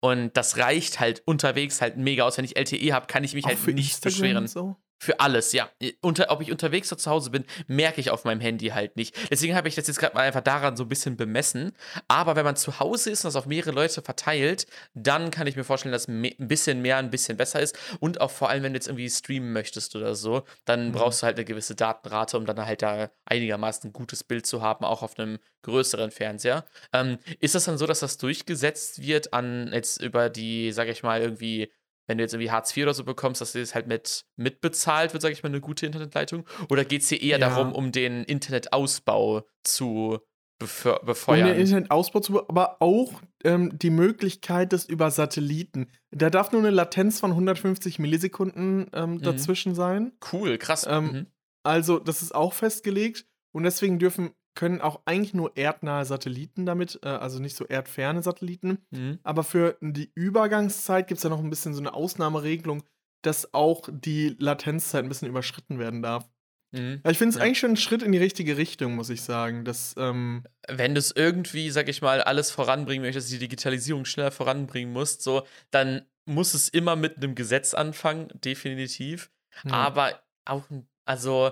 [0.01, 2.37] Und das reicht halt unterwegs halt mega aus.
[2.37, 4.47] Wenn ich LTE habe, kann ich mich Auch halt für nicht Instagram beschweren.
[4.47, 4.77] So?
[4.97, 5.69] Für alles, ja.
[6.01, 9.15] Unter, ob ich unterwegs oder zu Hause bin, merke ich auf meinem Handy halt nicht.
[9.29, 11.73] Deswegen habe ich das jetzt gerade mal einfach daran so ein bisschen bemessen.
[12.07, 15.55] Aber wenn man zu Hause ist und das auf mehrere Leute verteilt, dann kann ich
[15.57, 17.77] mir vorstellen, dass ein bisschen mehr ein bisschen besser ist.
[17.99, 20.91] Und auch vor allem, wenn du jetzt irgendwie streamen möchtest oder so, dann Mhm.
[20.93, 24.61] brauchst du halt eine gewisse Datenrate, um dann halt da einigermaßen ein gutes Bild zu
[24.61, 26.65] haben, auch auf einem größeren Fernseher.
[26.93, 31.03] Ähm, ist das dann so, dass das durchgesetzt wird an jetzt über die, sag ich
[31.03, 31.71] mal, irgendwie
[32.07, 35.21] wenn du jetzt irgendwie Hartz IV oder so bekommst, dass das halt mit mitbezahlt wird,
[35.21, 36.45] sage ich mal, eine gute Internetleitung?
[36.69, 37.49] Oder geht es hier eher Ja.
[37.49, 40.19] darum, um den Internetausbau zu
[40.61, 41.47] befö- Um befeuern?
[41.47, 45.91] den Internetausbau zu, aber auch ähm, die Möglichkeit des über Satelliten.
[46.11, 50.13] Da darf nur eine Latenz von 150 Millisekunden ähm, dazwischen sein.
[50.31, 50.85] cool, krass.
[50.89, 51.25] Ähm, mhm.
[51.63, 53.25] Also, das ist auch festgelegt.
[53.51, 58.23] Und deswegen dürfen, können auch eigentlich nur erdnahe Satelliten damit, äh, also nicht so erdferne
[58.23, 58.79] Satelliten.
[58.91, 59.19] Mhm.
[59.23, 62.83] Aber für die Übergangszeit gibt es ja noch ein bisschen so eine Ausnahmeregelung,
[63.21, 66.29] dass auch die Latenzzeit ein bisschen überschritten werden darf.
[66.71, 67.01] Mhm.
[67.07, 67.41] Ich finde es Ja.
[67.43, 69.65] eigentlich schon ein Schritt in die richtige Richtung, muss ich sagen.
[69.65, 74.31] Das, ähm, Wenn du es irgendwie, sag ich mal, alles voranbringen möchtest, die Digitalisierung schneller
[74.31, 79.31] voranbringen musst, so, dann muss es immer mit einem Gesetz anfangen, definitiv.
[79.63, 79.71] ja.
[79.73, 80.63] Aber auch,
[81.05, 81.51] also,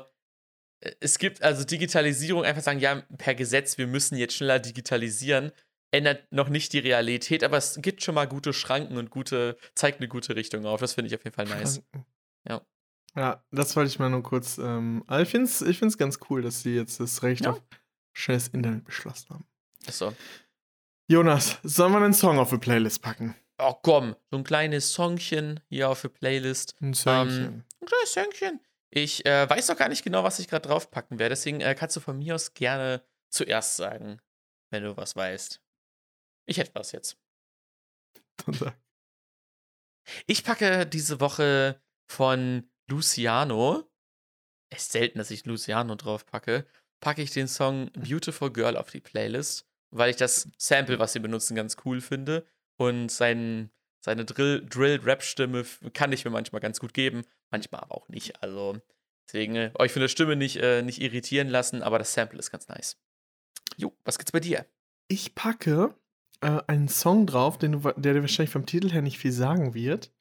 [1.00, 5.52] es gibt also Digitalisierung, einfach sagen, ja, per Gesetz, wir müssen jetzt schneller digitalisieren,
[5.92, 10.00] ändert noch nicht die Realität, aber es gibt schon mal gute Schranken und gute, zeigt
[10.00, 10.80] eine gute Richtung auf.
[10.80, 11.76] Das finde ich auf jeden Fall nice.
[11.76, 12.06] Schranken.
[12.48, 12.62] Ja.
[13.16, 14.58] Ja, das wollte ich mal nur kurz.
[14.58, 17.52] Ähm, aber ich finde es ich find's ganz cool, dass sie jetzt das Recht Ja.
[17.52, 17.62] auf
[18.12, 19.46] schnelles Internet beschlossen haben.
[19.90, 20.14] So.
[21.08, 23.36] Jonas, sollen wir einen Song auf die Playlist packen?
[23.60, 26.76] Oh komm, so ein kleines Songchen hier auf der Playlist.
[26.82, 27.64] Ein Songchen.
[27.82, 28.60] Ein kleines Songchen.
[28.96, 31.96] Ich äh, weiß noch gar nicht genau, was ich gerade draufpacken werde, deswegen äh, kannst
[31.96, 34.22] du von mir aus gerne zuerst sagen,
[34.70, 35.60] wenn du was weißt.
[36.46, 37.18] Ich hätte was jetzt.
[40.28, 43.90] Ich packe diese Woche von Luciano.
[44.70, 46.68] Es ist selten, dass ich Luciano drauf packe.
[47.18, 51.56] Ich den Song Beautiful Girl auf die Playlist, weil ich das Sample, was sie benutzen,
[51.56, 52.46] ganz cool finde.
[52.78, 53.72] Und sein,
[54.04, 58.44] seine Drill- Drill-Rap-Stimme kann ich mir manchmal ganz gut geben, manchmal aber auch nicht.
[58.44, 58.78] Also
[59.28, 62.52] deswegen äh, euch von der Stimme nicht, äh, nicht irritieren lassen, aber das Sample ist
[62.52, 62.98] ganz nice.
[63.78, 64.66] Jo, was gibt's bei dir?
[65.08, 65.96] Ich packe
[66.42, 69.74] äh, einen Song drauf, den du, der dir wahrscheinlich vom Titel her nicht viel sagen
[69.74, 70.12] wird.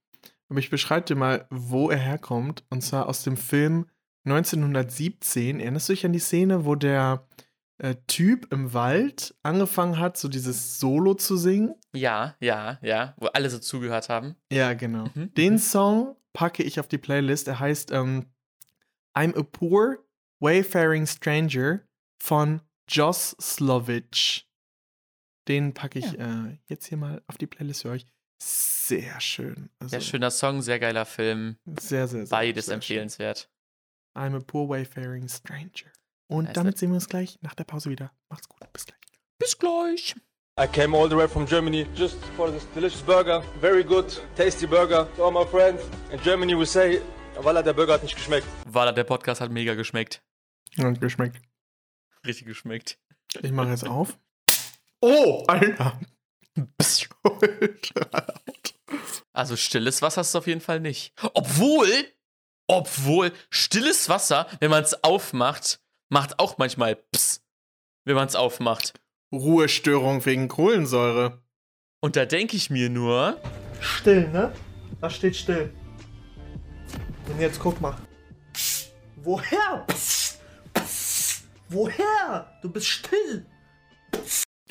[0.49, 2.64] Aber ich beschreibe dir mal, wo er herkommt.
[2.70, 3.89] Und zwar aus dem Film
[4.24, 5.61] 1917.
[5.61, 7.26] Erinnerst du dich an die Szene, wo der
[7.83, 11.74] äh, Typ im Wald angefangen hat, so dieses Solo zu singen?
[11.93, 14.37] Ja, ja, ja, wo alle so zugehört haben.
[14.53, 15.07] Ja, genau.
[15.14, 15.59] Mhm, Den mhm.
[15.59, 17.49] Song packe ich auf die Playlist.
[17.49, 18.26] Er heißt ähm,
[19.14, 19.99] I'm a Poor
[20.39, 21.80] Wayfaring Stranger
[22.22, 24.49] von Joss Slovich.
[25.49, 28.07] Den packe ich äh, jetzt hier mal auf die Playlist für euch.
[28.41, 29.70] Sehr schön.
[29.80, 31.57] Also, Sehr schöner Song, sehr geiler Film.
[31.80, 33.51] Sehr, sehr, sehr Beides sehr empfehlenswert.
[34.14, 34.22] Schön.
[34.22, 35.91] I'm a Poor Wayfaring Stranger.
[36.33, 36.55] Und Nice.
[36.55, 38.11] damit sehen wir uns gleich nach der Pause wieder.
[38.28, 38.59] Macht's gut.
[38.72, 38.99] Bis gleich.
[39.39, 40.14] Bis gleich.
[40.61, 43.43] I came all the way from Germany just for this delicious burger.
[43.61, 44.07] Very good,
[44.37, 45.09] tasty burger.
[45.16, 47.01] To all my friends in Germany we say,
[47.41, 48.47] Walla, der Burger hat nicht geschmeckt.
[48.66, 50.22] Walla, der Podcast hat mega geschmeckt.
[50.78, 51.41] Und geschmeckt.
[52.26, 52.99] Richtig geschmeckt.
[53.41, 54.18] Ich mache jetzt auf.
[55.05, 55.99] Oh, Alter.
[59.33, 61.12] Also stilles Wasser ist es auf jeden Fall nicht.
[61.35, 61.89] Obwohl,
[62.68, 65.80] obwohl, stilles Wasser, wenn man es aufmacht,
[66.12, 67.42] macht auch manchmal Pss,
[68.04, 68.92] wenn man es aufmacht.
[69.32, 71.42] Ruhestörung wegen Kohlensäure.
[72.00, 73.40] Und da denke ich mir nur,
[73.80, 74.52] Still, ne?
[75.00, 75.72] Das steht still.
[77.28, 77.96] Und jetzt guck mal.
[79.16, 79.84] Woher?
[79.88, 80.40] Psst,
[80.74, 81.44] psst.
[81.70, 82.58] Woher?
[82.60, 83.46] Du bist still.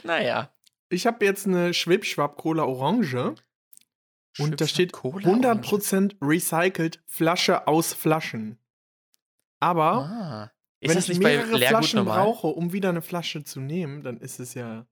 [0.03, 0.53] naja.
[0.89, 3.33] Ich habe jetzt eine Schwibschwab Cola Orange.
[4.37, 5.47] Und da steht Cola Orange.
[5.47, 8.59] 100% recycelt Flasche aus Flaschen.
[9.59, 10.51] Aber Ah.
[10.81, 12.23] Ist wenn das ich nicht bei mehrere Leergut Flaschen normal?
[12.25, 14.87] brauche, um wieder eine Flasche zu nehmen, dann ist es ja.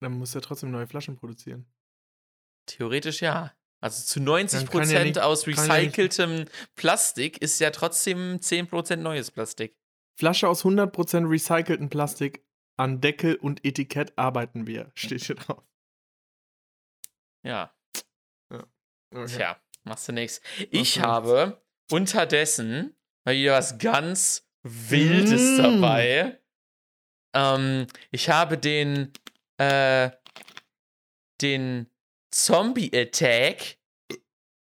[0.00, 1.66] Dann muss er trotzdem neue Flaschen produzieren.
[2.66, 3.54] Theoretisch ja.
[3.80, 8.96] Also zu 90% Dann kann ja nicht- aus ja recyceltem Plastik ist ja trotzdem 10%
[9.02, 9.76] neues Plastik.
[10.18, 12.44] Flasche aus 100% recycelten Plastik.
[12.76, 14.92] An Deckel und Etikett arbeiten wir.
[14.94, 15.64] Steht hier drauf.
[17.44, 17.74] Ja.
[19.14, 19.26] Okay.
[19.26, 20.40] Tja, machst du nix.
[20.70, 22.94] Ich habe unterdessen
[23.28, 25.62] mal wieder was ganz Wildes Mm.
[25.62, 26.40] dabei.
[27.34, 29.12] Ähm, ich habe den,
[29.58, 30.10] äh,
[31.40, 31.86] den
[32.34, 33.76] Zombie Attack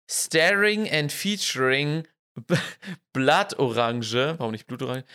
[0.10, 2.56] Staring and Featuring B-
[3.14, 5.06] Blood Orange, warum nicht Blutorange,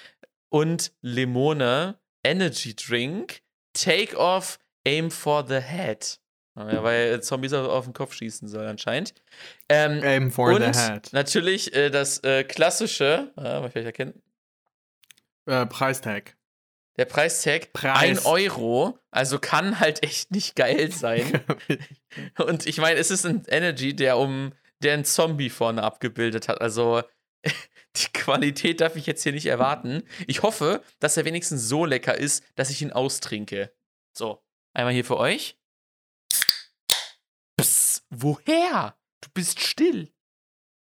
[0.51, 3.43] und Limone Energy Drink.
[3.75, 6.19] Take off, aim for the head.
[6.57, 9.13] Ja, weil Zombies auf den Kopf schießen soll anscheinend.
[9.69, 11.13] Ähm, Aim for und the head.
[11.13, 14.23] natürlich äh, das äh, klassische, äh, was vielleicht erkennen,
[15.47, 16.35] Äh, Preistag.
[16.97, 18.01] der Preistag Preis.
[18.01, 21.43] 1 Euro, also kann halt echt nicht geil sein.
[22.39, 24.53] Und ich meine, es ist ein Energy, der um
[24.83, 26.61] der einen Zombie vorne abgebildet hat.
[26.63, 27.03] Also
[27.45, 30.03] die Qualität darf ich jetzt hier nicht erwarten.
[30.27, 33.73] Ich hoffe, dass er wenigstens so lecker ist, dass ich ihn austrinke.
[34.15, 34.43] So,
[34.73, 35.59] einmal hier für euch.
[38.23, 38.97] Woher?
[39.21, 40.13] Du bist still.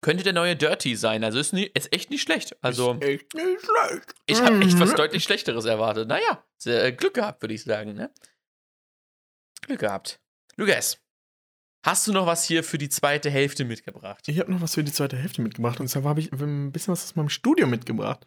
[0.01, 1.23] Könnte der neue Dirty sein.
[1.25, 2.55] Also ist, nie, ist echt nicht schlecht.
[2.63, 4.13] Also Ist echt nicht schlecht.
[4.27, 4.95] ich habe echt was Mhm.
[4.95, 6.07] deutlich Schlechteres erwartet.
[6.07, 7.93] Naja, sehr, äh, Glück gehabt, würde ich sagen.
[7.93, 8.09] Ne?
[9.61, 10.21] Glück gehabt.
[10.55, 11.01] Lukas,
[11.85, 14.25] hast du noch was hier für die zweite Hälfte mitgebracht?
[14.29, 15.79] Ich habe noch was für die zweite Hälfte mitgebracht.
[15.81, 18.25] Und zwar habe ich ein bisschen was aus meinem Studium mitgebracht.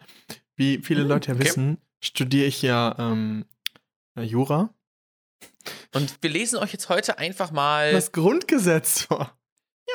[0.57, 1.45] Wie viele Hm, Leute ja okay.
[1.47, 3.47] wissen, studiere ich ja ähm,
[4.15, 4.75] äh, Jura.
[5.95, 9.37] Und wir lesen euch jetzt heute einfach mal Das Grundgesetz vor.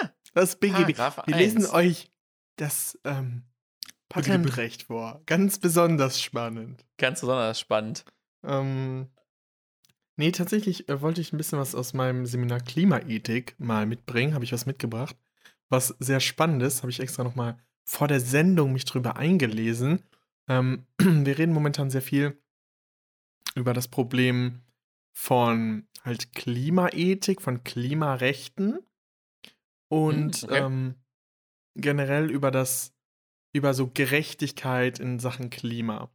[0.02, 0.12] Ja.
[0.34, 0.96] Das BGB.
[0.96, 1.56] Paragraph Wir 1.
[1.56, 2.12] lesen euch
[2.58, 3.44] das ähm,
[4.10, 5.22] Patentrecht vor.
[5.26, 6.86] Ganz besonders spannend.
[6.98, 8.06] Ganz besonders spannend.
[8.44, 9.08] Ähm,
[10.16, 14.34] nee, tatsächlich äh, wollte ich ein bisschen was aus meinem Seminar Klimaethik mal mitbringen.
[14.34, 15.16] Habe ich was mitgebracht.
[15.70, 20.04] Was sehr spannend ist, habe ich extra nochmal vor der Sendung mich drüber eingelesen.
[20.48, 22.42] Ähm, wir reden momentan sehr viel
[23.56, 24.62] über das Problem
[25.14, 28.80] von halt Klimaethik, von Klimarechten
[29.90, 30.60] und Hm, okay.
[30.60, 30.96] ähm,
[31.76, 32.94] generell über das,
[33.54, 36.10] über so Gerechtigkeit in Sachen Klima.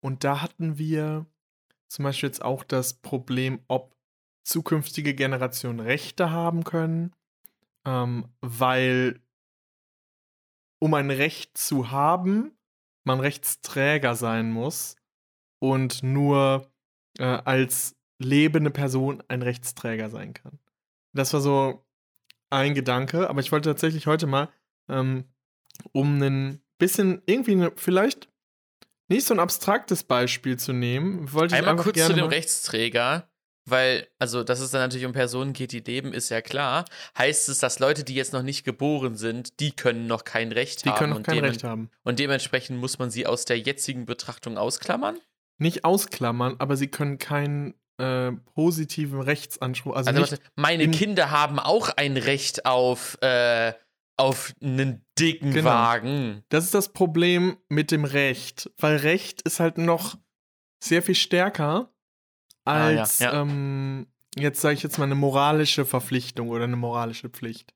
[0.00, 1.26] Und da hatten wir
[1.88, 3.96] zum Beispiel jetzt auch das Problem, ob
[4.44, 7.14] zukünftige Generationen Rechte haben können,
[7.84, 9.20] ähm, weil
[10.80, 12.56] um ein Recht zu haben,
[13.04, 14.96] man Rechtsträger sein muss
[15.60, 16.72] und nur
[17.18, 20.58] äh, als lebende Person ein Rechtsträger sein kann.
[21.12, 21.84] Das war so
[22.50, 24.48] ein Gedanke, aber ich wollte tatsächlich heute mal,
[24.88, 25.24] ähm,
[25.92, 28.28] um ein bisschen irgendwie eine, vielleicht
[29.08, 32.28] nicht so ein abstraktes Beispiel zu nehmen, wollte ich Einmal einfach kurz gerne zu dem
[32.28, 33.28] Rechtsträger,
[33.64, 36.84] weil, also, dass es dann natürlich um Personen geht, die leben, ist ja klar.
[37.16, 40.84] Heißt es, dass Leute, die jetzt noch nicht geboren sind, die können noch kein Recht
[40.84, 40.98] Die haben.
[40.98, 41.90] können noch und kein Recht haben.
[42.02, 45.18] Und dementsprechend muss man sie aus der jetzigen Betrachtung ausklammern?
[45.58, 51.30] Nicht ausklammern, aber sie können keinen äh, positiven Rechtsanspruch, also, Also, warte, meine in- Kinder
[51.30, 53.72] haben auch ein Recht auf, äh,
[54.16, 55.70] auf einen dicken Genau.
[55.70, 56.42] Wagen.
[56.50, 60.16] Das ist das Problem mit dem Recht, weil Recht ist halt noch
[60.82, 61.88] sehr viel stärker
[62.64, 63.40] Ah, ja, als ja.
[63.40, 67.74] Ähm, jetzt sage ich jetzt mal eine moralische Verpflichtung oder eine moralische Pflicht.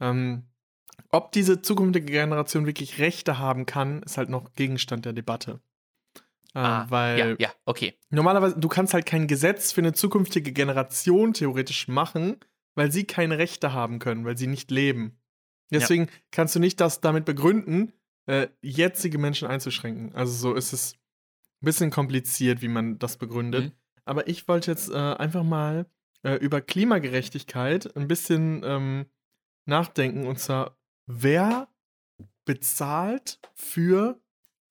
[0.00, 0.44] Ähm,
[1.10, 5.60] ob diese zukünftige Generation wirklich Rechte haben kann, ist halt noch Gegenstand der Debatte.
[6.54, 7.94] Äh, Ah, weil ja, ja, okay.
[8.10, 12.36] normalerweise, du kannst halt kein Gesetz für eine zukünftige Generation theoretisch machen,
[12.74, 15.18] weil sie keine Rechte haben können, weil sie nicht leben.
[15.70, 17.92] Deswegen kannst du nicht das damit begründen,
[18.26, 20.14] äh, jetzige Menschen einzuschränken.
[20.14, 23.64] Also so ist es ein bisschen kompliziert, wie man das begründet.
[23.66, 23.72] Mhm.
[24.04, 25.86] Aber ich wollte jetzt äh, einfach mal
[26.22, 29.06] äh, über Klimagerechtigkeit ein bisschen ähm,
[29.66, 30.26] nachdenken.
[30.26, 31.68] Und zwar, wer
[32.44, 34.18] bezahlt für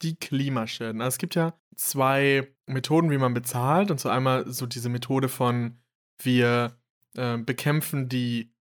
[0.01, 1.01] die Klimaschäden?
[1.01, 3.91] Also es gibt ja zwei Methoden, wie man bezahlt.
[3.91, 5.77] Und zwar einmal so diese Methode von,
[6.21, 6.77] wir
[7.15, 8.53] äh, bekämpfen die,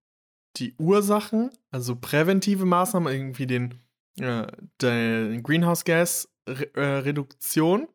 [0.56, 3.74] die Ursachen, also präventive Maßnahmen, irgendwie den,
[4.20, 4.46] äh,
[4.80, 7.88] den Greenhouse Gas Re äh, Reduktion.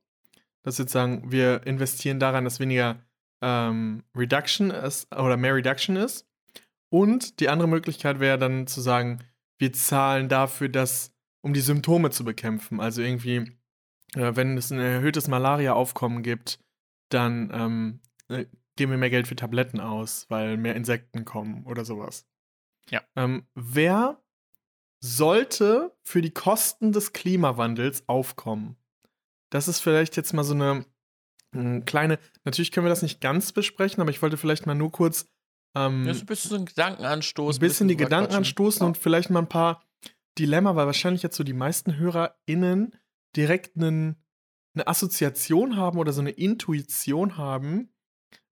[0.63, 2.99] Das jetzt sagen, wir investieren daran, dass weniger
[3.41, 6.27] ähm, Reduction ist oder mehr Reduction ist.
[6.89, 9.19] Und die andere Möglichkeit wäre dann zu sagen,
[9.57, 11.10] wir zahlen dafür, dass,
[11.41, 12.79] um die Symptome zu bekämpfen.
[12.79, 13.37] Also irgendwie,
[14.15, 16.59] äh, wenn es ein erhöhtes Malaria-Aufkommen gibt,
[17.09, 21.85] dann ähm, äh, geben wir mehr Geld für Tabletten aus, weil mehr Insekten kommen oder
[21.85, 22.25] sowas.
[22.89, 23.01] Ja.
[23.15, 24.21] Ähm, wer
[25.03, 28.77] sollte für die Kosten des Klimawandels aufkommen?
[29.49, 30.85] Das ist vielleicht jetzt mal so eine
[31.53, 34.91] mh, kleine, natürlich können wir das nicht ganz besprechen, aber ich wollte vielleicht mal nur
[34.91, 35.25] kurz
[35.75, 37.57] ähm, Das ist ein bisschen so ein Gedankenanstoß.
[37.57, 39.83] ein bisschen die drüber Gedanken anstoßen und vielleicht mal ein paar
[40.41, 42.95] Dilemma, weil wahrscheinlich jetzt so die meisten HörerInnen
[43.35, 44.21] direkt einen,
[44.73, 47.93] eine Assoziation haben oder so eine Intuition haben,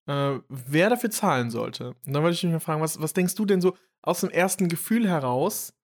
[0.06, 1.94] äh, wer dafür zahlen sollte.
[2.06, 4.30] Und dann wollte ich mich mal fragen, was, was denkst du denn so aus dem
[4.30, 5.74] ersten Gefühl heraus,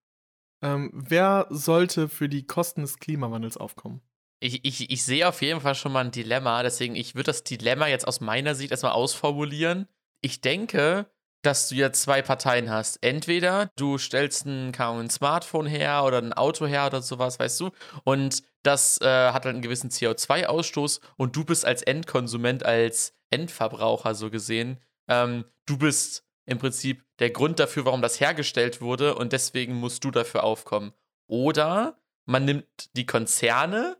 [0.62, 4.00] ähm, wer sollte für die Kosten des Klimawandels aufkommen?
[4.40, 7.44] Ich, ich, ich sehe auf jeden Fall schon mal ein Dilemma, deswegen ich würde das
[7.44, 9.88] Dilemma jetzt aus meiner Sicht erstmal ausformulieren.
[10.20, 11.06] Ich denke,
[11.44, 12.98] dass du ja zwei Parteien hast.
[13.02, 17.70] Entweder du stellst ein, ein Smartphone her oder ein Auto her oder sowas, weißt du,
[18.04, 24.14] und das äh, hat halt einen gewissen CO2-Ausstoß und du bist als Endkonsument, als Endverbraucher
[24.14, 29.32] so gesehen, ähm, du bist im Prinzip der Grund dafür, warum das hergestellt wurde und
[29.32, 30.92] deswegen musst du dafür aufkommen.
[31.26, 32.66] Oder man nimmt
[32.96, 33.96] die Konzerne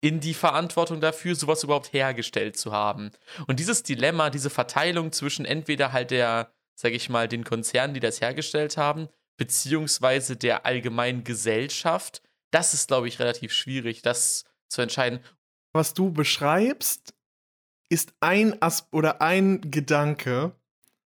[0.00, 3.10] in die Verantwortung dafür, sowas überhaupt hergestellt zu haben.
[3.46, 8.00] Und dieses Dilemma, diese Verteilung zwischen entweder halt der, sag ich mal, den Konzernen, die
[8.00, 14.82] das hergestellt haben, beziehungsweise der allgemeinen Gesellschaft, das ist, glaube ich, relativ schwierig, das zu
[14.82, 15.20] entscheiden.
[15.72, 17.14] Was du beschreibst,
[17.88, 20.52] ist ein As oder ein Gedanke.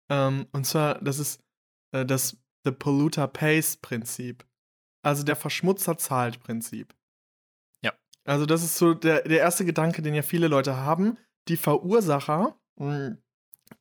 [0.08, 1.42] Ähm, und zwar, das ist
[1.92, 4.44] äh, das The Polluter Pays Prinzip.
[5.02, 6.94] Also der Verschmutzer zahlt Prinzip.
[7.82, 7.92] Ja.
[8.24, 11.18] Also das ist so der, der erste Gedanke, den ja viele Leute haben.
[11.48, 13.16] Die Verursacher, mh,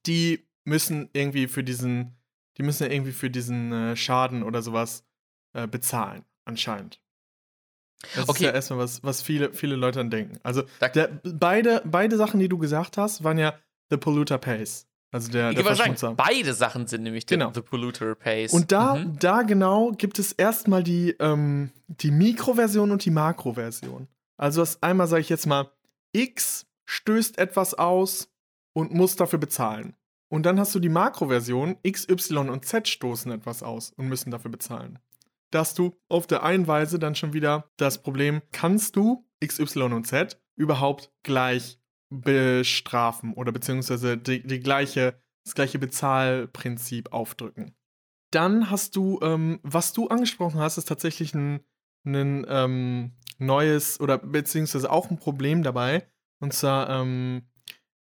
[0.05, 2.17] die müssen irgendwie für diesen,
[2.57, 5.05] die müssen ja irgendwie für diesen äh, Schaden oder sowas
[5.53, 7.01] äh, bezahlen, anscheinend.
[8.15, 8.43] Das Okay.
[8.43, 10.37] ist ja erstmal was, was viele, viele Leute dann denken.
[10.43, 10.63] Also
[10.93, 13.57] der, beide, beide Sachen, die du gesagt hast, waren ja
[13.89, 14.85] The Polluter Pays.
[15.11, 17.51] Also der, Ich der sagen, beide Sachen sind nämlich Genau.
[17.53, 18.51] The Polluter Pays.
[18.51, 19.17] Und da, Mhm.
[19.19, 24.07] da genau gibt es erstmal die, ähm, die Mikroversion und die Makroversion.
[24.35, 25.71] Also das einmal sage ich jetzt mal,
[26.11, 28.29] X stößt etwas aus
[28.73, 29.95] und muss dafür bezahlen.
[30.29, 34.31] Und dann hast du die Makroversion, X, Y und Z stoßen etwas aus und müssen
[34.31, 34.99] dafür bezahlen.
[35.51, 39.59] Da hast du auf der einen Weise dann schon wieder das Problem, kannst du X,
[39.59, 47.75] Y und Z überhaupt gleich bestrafen oder beziehungsweise die, die gleiche, das gleiche Bezahlprinzip aufdrücken.
[48.31, 51.61] Dann hast du, ähm, was du angesprochen hast, ist tatsächlich ein,
[52.05, 56.09] ein ähm, neues oder beziehungsweise auch ein Problem dabei.
[56.39, 57.47] Und zwar ähm,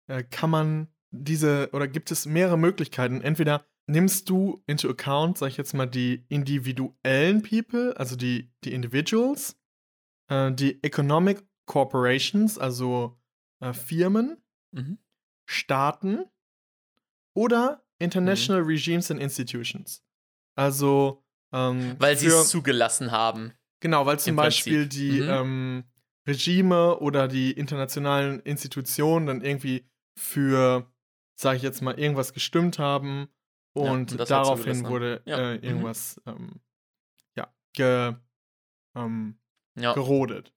[0.08, 3.20] äh, kann man diese oder gibt es mehrere Möglichkeiten.
[3.20, 8.72] Entweder nimmst du into account, sag ich jetzt mal, die individuellen People, also die, die
[8.72, 9.56] Individuals,
[10.28, 13.18] äh, die Economic Corporations, also
[13.60, 14.42] äh, Firmen,
[14.72, 14.98] Mhm.
[15.48, 16.24] Staaten
[17.34, 20.04] oder International Regimes and Institutions.
[20.54, 23.52] Also ähm, Weil sie es zugelassen haben.
[23.80, 25.28] Genau, weil zum Beispiel die Mhm.
[25.28, 25.84] ähm,
[26.26, 29.88] Regime oder die internationalen Institutionen dann irgendwie
[30.18, 30.90] für,
[31.36, 33.28] sage ich jetzt mal, irgendwas gestimmt haben
[33.76, 35.62] Ja, und, und das halt daraufhin wurde Ja, äh, mhm.
[35.62, 36.60] irgendwas ähm,
[37.36, 38.14] ja, ge,
[38.96, 39.38] ähm,
[39.78, 39.94] Ja.
[39.94, 40.52] gerodet.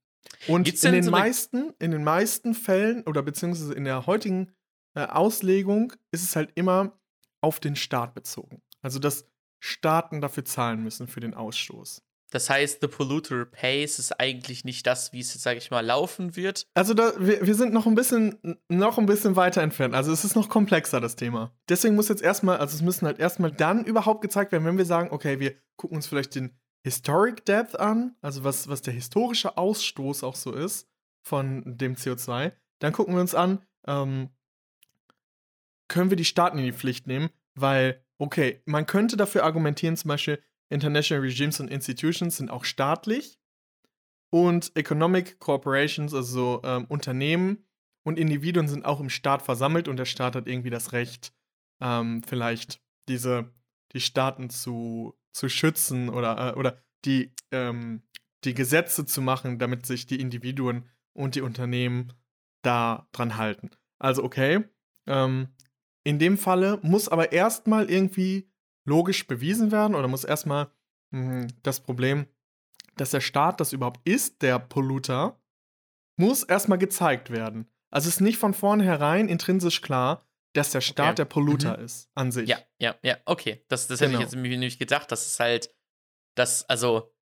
[0.47, 4.51] Und Gibt's in den, so meisten, in den meisten Fällen oder beziehungsweise in der heutigen
[4.95, 6.99] äh, Auslegung ist es halt immer
[7.41, 8.61] auf den Staat bezogen.
[8.81, 9.25] Also dass
[9.61, 12.01] Staaten dafür zahlen müssen für den Ausstoß.
[12.31, 15.85] Das heißt, The Polluter Pays ist eigentlich nicht das, wie es jetzt, sage ich mal,
[15.85, 16.67] laufen wird.
[16.73, 19.95] Also da, wir, wir sind noch ein bisschen noch ein bisschen weiter entfernt.
[19.95, 21.51] Also es ist noch komplexer, das Thema.
[21.67, 24.85] Deswegen muss jetzt erstmal, also es müssen halt erstmal dann überhaupt gezeigt werden, wenn wir
[24.85, 29.57] sagen, okay, wir gucken uns vielleicht den Historic Depth an, also was, was der historische
[29.57, 30.87] Ausstoß auch so ist
[31.21, 34.29] von dem CO2, dann gucken wir uns an, ähm,
[35.87, 40.07] können wir die Staaten in die Pflicht nehmen, weil, okay, man könnte dafür argumentieren, zum
[40.09, 43.39] Beispiel, International Regimes und Institutions sind auch staatlich
[44.31, 47.65] und Economic Corporations, also ähm, Unternehmen
[48.03, 51.33] und Individuen sind auch im Staat versammelt und der Staat hat irgendwie das Recht,
[51.81, 53.51] ähm, vielleicht diese,
[53.93, 58.03] die Staaten zu, zu schützen oder, äh, oder die, ähm,
[58.43, 62.13] die Gesetze zu machen, damit sich die Individuen und die Unternehmen
[62.61, 63.71] da dran halten.
[63.97, 64.63] Also okay,
[65.07, 65.49] ähm,
[66.03, 68.48] in dem Falle muss aber erstmal irgendwie
[68.89, 70.69] logisch bewiesen werden oder muss erstmal
[71.11, 72.27] mh, das Problem,
[72.97, 75.39] dass der Staat das überhaupt ist, der Polluter,
[76.17, 77.69] muss erstmal gezeigt werden.
[77.91, 81.15] Also es ist nicht von vornherein intrinsisch klar, dass der Staat Okay.
[81.15, 82.49] der Polluter ist an sich.
[82.49, 83.63] Ja, ja, ja, okay.
[83.69, 84.19] Das, das hätte Genau.
[84.19, 85.11] ich jetzt nämlich nicht gedacht.
[85.11, 85.73] Das ist halt,
[86.35, 87.13] das, also,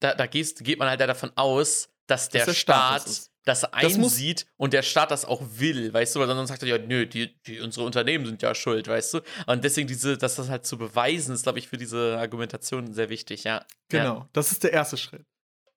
[0.00, 3.32] da, da gehst, geht man halt davon aus, dass der, der Staat Staat das ist.
[3.44, 6.78] das einsieht und der Staat das auch will, weißt du, weil sonst sagt er ja,
[6.78, 9.20] nö, die, die, unsere Unternehmen sind ja schuld, weißt du.
[9.46, 13.08] Und deswegen diese, dass das halt zu beweisen, ist, glaube ich, für diese Argumentation sehr
[13.08, 13.64] wichtig, ja.
[13.88, 15.26] Genau, das ist der erste Schritt.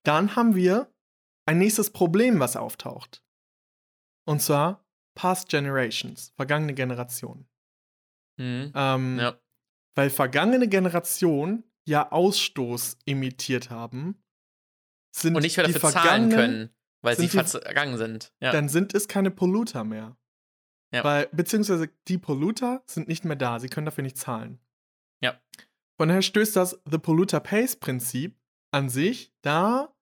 [0.03, 0.91] Dann haben wir
[1.45, 3.23] ein nächstes Problem, was auftaucht.
[4.25, 7.47] Und zwar Past Generations, vergangene Generationen.
[8.37, 8.45] Ja.
[8.45, 8.71] Mhm.
[8.75, 9.39] Ähm, ja.
[9.95, 14.23] Weil vergangene Generationen ja Ausstoß emittiert haben,
[15.11, 16.69] sind Und nicht mehr dafür zahlen können,
[17.01, 18.33] weil sie vergangen sind.
[18.41, 18.51] Ja.
[18.51, 20.17] dann sind es keine Polluter mehr.
[20.93, 21.03] Ja.
[21.03, 24.59] Weil, beziehungsweise die Polluter sind nicht mehr da, sie können dafür nicht zahlen.
[25.21, 25.39] Ja.
[25.99, 28.39] Von daher stößt das The Polluter Pays Prinzip
[28.71, 29.93] an sich da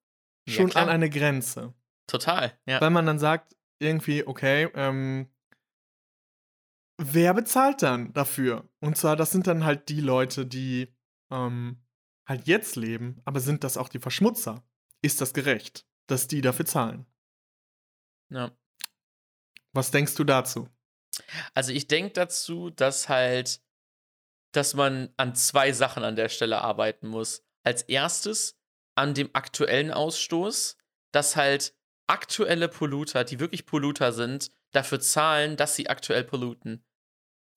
[0.48, 0.84] Ja, schon klar.
[0.84, 1.74] an eine Grenze.
[2.08, 2.80] Total, ja.
[2.80, 5.28] Weil man dann sagt, irgendwie, okay, ähm,
[6.98, 8.70] wer bezahlt dann dafür?
[8.80, 10.94] Und zwar, das sind dann halt die Leute, die
[11.32, 11.84] ähm,
[12.28, 14.64] halt jetzt leben, aber sind das auch die Verschmutzer?
[15.02, 15.88] Ist das gerecht?
[16.08, 17.06] dass die dafür zahlen.
[18.30, 18.52] Ja.
[19.74, 20.70] Was denkst du dazu?
[21.54, 23.62] Also ich denke dazu, dass halt,
[24.54, 27.44] dass man an zwei Sachen an der Stelle arbeiten muss.
[27.64, 28.58] Als erstes
[28.96, 30.78] an dem aktuellen Ausstoß,
[31.12, 31.76] dass halt
[32.08, 36.86] aktuelle Polluter, die wirklich Polluter sind, dafür zahlen, dass sie aktuell polluten.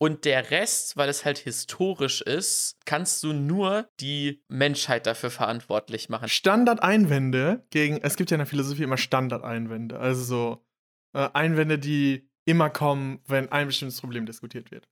[0.03, 6.09] Und der Rest, weil es halt historisch ist, kannst du nur die Menschheit dafür verantwortlich
[6.09, 6.27] machen.
[6.31, 10.67] Standardeinwände gegen, es gibt ja in der Philosophie immer Standardeinwände, also so
[11.13, 14.89] äh, Einwände, die immer kommen, wenn ein bestimmtes Problem diskutiert wird.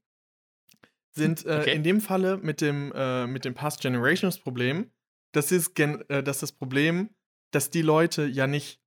[1.12, 1.74] Sind äh, Okay.
[1.74, 4.92] in dem Falle mit dem, äh, mit dem Past Generations Problem,
[5.32, 7.08] das ist, gen äh, das ist das Problem,
[7.50, 8.78] dass die Leute ja nicht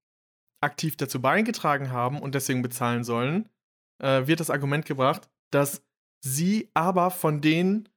[0.61, 3.49] aktiv dazu beigetragen haben und deswegen bezahlen sollen,
[3.97, 5.84] äh, wird das Argument gebracht, dass
[6.22, 7.89] sie aber von den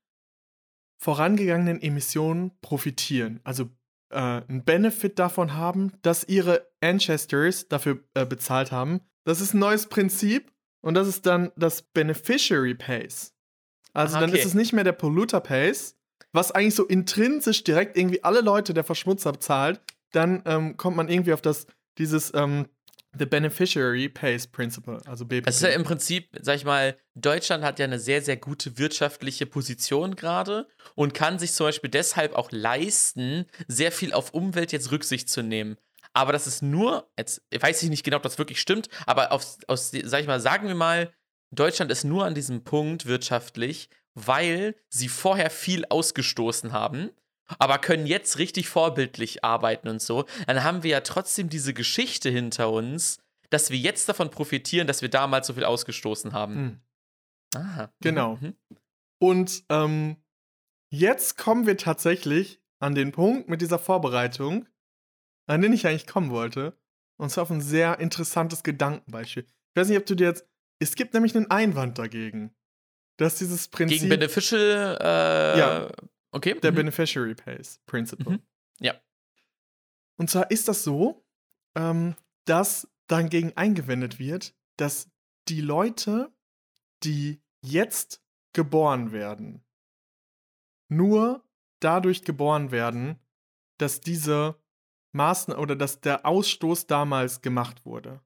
[0.98, 3.40] vorangegangenen Emissionen profitieren.
[3.44, 3.68] Also
[4.10, 9.00] äh, einen Benefit davon haben, dass ihre Ancestors dafür äh, bezahlt haben.
[9.24, 13.34] Das ist ein neues Prinzip und das ist dann das Beneficiary Pays.
[13.92, 14.40] Also Aha, dann okay.
[14.40, 15.96] ist es nicht mehr der Polluter Pays,
[16.32, 19.80] was eigentlich so intrinsisch direkt irgendwie alle Leute der Verschmutzer bezahlt.
[20.12, 21.66] Dann ähm, kommt man irgendwie auf das,
[21.98, 22.66] dieses ähm,
[23.18, 25.48] The Beneficiary Pays Principle, also BPP.
[25.48, 28.78] Es ist ja im Prinzip, sag ich mal, Deutschland hat ja eine sehr, sehr gute
[28.78, 34.72] wirtschaftliche Position gerade und kann sich zum Beispiel deshalb auch leisten, sehr viel auf Umwelt
[34.72, 35.76] jetzt Rücksicht zu nehmen.
[36.12, 39.58] Aber das ist nur, jetzt weiß ich nicht genau, ob das wirklich stimmt, aber auf,
[39.66, 41.12] aus, sag ich mal, sagen wir mal,
[41.50, 47.10] Deutschland ist nur an diesem Punkt wirtschaftlich, weil sie vorher viel ausgestoßen haben,
[47.58, 50.24] aber können jetzt richtig vorbildlich arbeiten und so.
[50.46, 53.18] Dann haben wir ja trotzdem diese Geschichte hinter uns,
[53.50, 56.54] dass wir jetzt davon profitieren, dass wir damals so viel ausgestoßen haben.
[56.54, 56.80] Hm.
[57.56, 57.92] Aha.
[58.00, 58.36] Genau.
[58.36, 58.54] Mhm.
[59.20, 60.16] Und ähm,
[60.90, 64.66] jetzt kommen wir tatsächlich an den Punkt mit dieser Vorbereitung,
[65.46, 66.76] an den ich eigentlich kommen wollte.
[67.16, 69.44] Und zwar auf ein sehr interessantes Gedankenbeispiel.
[69.44, 70.46] Ich weiß nicht, ob du dir jetzt.
[70.80, 72.54] Es gibt nämlich einen Einwand dagegen.
[73.16, 75.92] Dass dieses Prinzip Gegen Beneficial, äh, Ja.
[76.34, 76.58] Okay.
[76.60, 76.76] der mhm.
[76.76, 78.32] Beneficiary Pays Principle.
[78.32, 78.42] Mhm.
[78.80, 78.94] Ja.
[80.16, 81.24] Und zwar ist das so,
[81.76, 85.10] ähm, dass dagegen eingewendet wird, dass
[85.48, 86.32] die Leute,
[87.04, 88.22] die jetzt
[88.52, 89.64] geboren werden,
[90.88, 91.44] nur
[91.80, 93.18] dadurch geboren werden,
[93.78, 94.60] dass diese
[95.12, 98.20] Maßnahmen oder dass der Ausstoß damals gemacht wurde.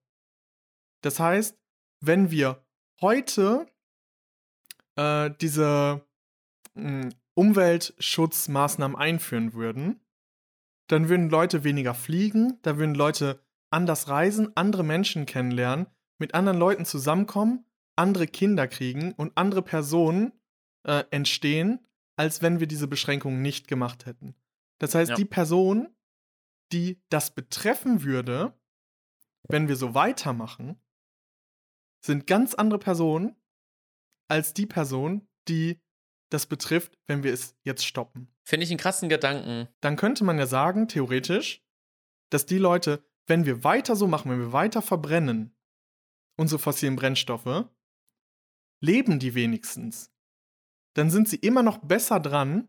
[1.02, 1.58] Das heißt,
[2.00, 2.64] wenn wir
[3.00, 3.66] heute
[4.96, 6.06] äh, diese
[6.74, 10.00] mh, Umweltschutzmaßnahmen einführen würden,
[10.88, 15.86] dann würden Leute weniger fliegen, da würden Leute anders reisen, andere Menschen kennenlernen,
[16.18, 17.64] mit anderen Leuten zusammenkommen,
[17.96, 20.32] andere Kinder kriegen und andere Personen
[20.84, 21.86] äh, entstehen,
[22.16, 24.34] als wenn wir diese Beschränkungen nicht gemacht hätten.
[24.80, 25.14] Das heißt, Ja.
[25.14, 25.94] die Person,
[26.72, 28.58] die das betreffen würde,
[29.48, 30.80] wenn wir so weitermachen,
[32.04, 33.36] sind ganz andere Personen
[34.28, 35.80] als die Person, die
[36.30, 39.68] das betrifft, wenn wir es jetzt stoppen Finde ich einen krassen Gedanken.
[39.80, 41.62] dann könnte man ja sagen, theoretisch,
[42.30, 45.54] dass die Leute, wenn wir weiter so machen, wenn wir weiter verbrennen,
[46.36, 47.66] unsere fossilen Brennstoffe,
[48.80, 50.12] leben die wenigstens.
[50.94, 52.68] Dann sind sie immer noch besser dran,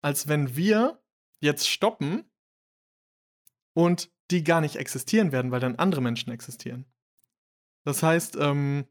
[0.00, 1.02] als wenn wir
[1.40, 2.24] jetzt stoppen
[3.74, 6.86] und die gar nicht existieren werden, weil dann andere Menschen existieren.
[7.84, 8.86] Das heißt, ähm,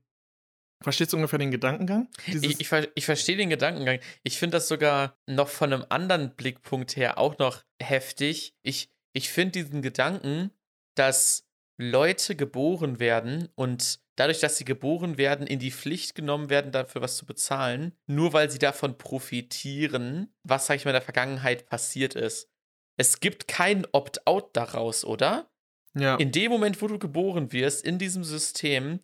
[0.82, 2.08] verstehst du ungefähr den Gedankengang?
[2.26, 4.00] Ich, ich, ich verstehe den Gedankengang.
[4.24, 8.56] Ich finde das sogar noch von einem anderen Blickpunkt her auch noch heftig.
[8.64, 10.52] Ich, ich finde diesen Gedanken,
[10.96, 16.72] dass Leute geboren werden und dadurch, dass sie geboren werden, in die Pflicht genommen werden,
[16.72, 21.02] dafür was zu bezahlen, nur weil sie davon profitieren, was, sag ich mal, in der
[21.02, 22.50] Vergangenheit passiert ist.
[22.98, 25.50] Es gibt kein Opt-out daraus, oder?
[25.96, 26.16] ja.
[26.16, 29.00] In dem Moment, wo du geboren wirst, in diesem System,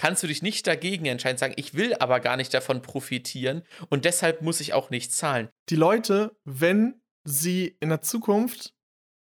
[0.00, 4.06] kannst du dich nicht dagegen entscheiden, sagen, ich will aber gar nicht davon profitieren und
[4.06, 5.50] deshalb muss ich auch nicht zahlen.
[5.68, 8.74] die Leute, wenn sie in der Zukunft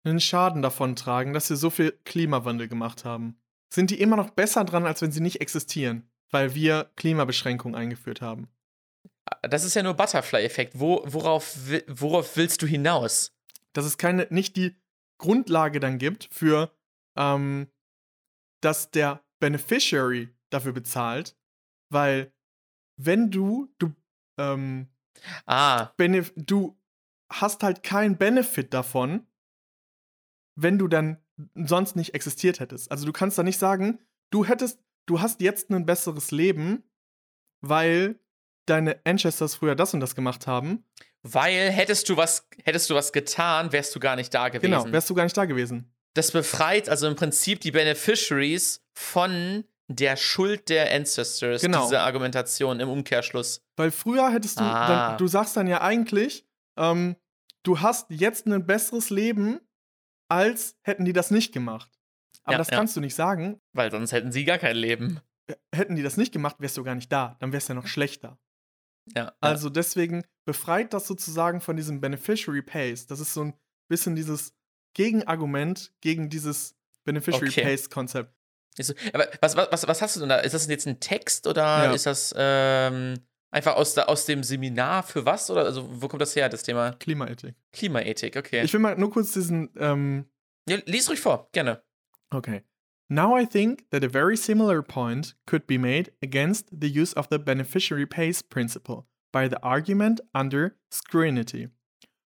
[0.05, 3.41] einen Schaden davon tragen, dass sie so viel Klimawandel gemacht haben,
[3.75, 8.21] sind die immer noch besser dran, als wenn sie nicht existieren, weil wir Klimabeschränkungen eingeführt
[8.21, 8.47] haben.
[9.43, 10.79] Das ist ja nur Butterfly-Effekt.
[10.79, 11.57] Wo, worauf,
[11.89, 13.33] worauf willst du hinaus?
[13.73, 14.77] Dass es keine, nicht die
[15.19, 16.73] Grundlage dann gibt für,
[17.17, 17.67] ähm,
[18.61, 21.37] dass der Beneficiary dafür bezahlt,
[21.89, 22.33] weil
[22.97, 23.93] wenn du, du,
[24.39, 24.89] ähm,
[25.47, 26.79] Ah, Benef du
[27.31, 29.27] hast halt keinen Benefit davon,
[30.57, 31.19] wenn du dann
[31.55, 32.91] sonst nicht existiert hättest.
[32.91, 33.99] Also du kannst da nicht sagen,
[34.31, 36.85] du hättest, du hast jetzt ein besseres Leben,
[37.61, 38.19] weil
[38.67, 40.85] deine Ancestors früher das und das gemacht haben.
[41.23, 44.71] weil hättest du was, hättest du was getan, wärst du gar nicht da gewesen.
[44.71, 45.93] Genau, wärst du gar nicht da gewesen.
[46.15, 51.83] das befreit also im Prinzip die Beneficiaries von der Schuld der Ancestors, Genau.
[51.85, 53.61] diese Argumentation im Umkehrschluss.
[53.77, 54.89] Weil früher hättest du, Ah.
[55.11, 56.47] dann, du sagst dann ja eigentlich,
[56.79, 57.17] ähm,
[57.65, 59.61] du hast jetzt ein besseres Leben,
[60.29, 61.91] als hätten die das nicht gemacht.
[62.45, 62.77] Aber Ja, das ja.
[62.77, 63.61] kannst du nicht sagen.
[63.73, 65.21] Weil sonst hätten sie gar kein Leben.
[65.49, 67.37] Äh, Hätten die das nicht gemacht, wärst du gar nicht da.
[67.41, 68.39] Dann wärst du ja noch schlechter.
[69.17, 73.07] Ja, Also deswegen befreit das sozusagen von diesem Beneficiary Pays.
[73.09, 73.55] Das ist so ein
[73.89, 74.55] bisschen dieses
[74.95, 77.63] Gegenargument gegen dieses Beneficiary Okay.
[77.63, 78.33] Pays Konzept.
[78.81, 78.95] Ist
[79.41, 80.39] was, was, was, hast du denn da?
[80.39, 81.93] Ist das jetzt ein Text oder Ja.
[81.93, 83.15] ist das ähm,
[83.51, 85.51] einfach aus, aus dem Seminar für was?
[85.51, 87.55] Oder also wo kommt das her, das Thema Klimaethik.
[87.73, 88.37] Klimaethik?
[88.37, 88.63] Okay.
[88.65, 90.27] Ich will mal nur kurz diesen ähm,
[90.69, 91.83] ja, lies ruhig vor, gerne.
[92.31, 92.63] Okay.
[93.09, 97.27] Now I think that a very similar point could be made against the use of
[97.29, 101.69] the beneficiary pays principle by the argument under scrutiny.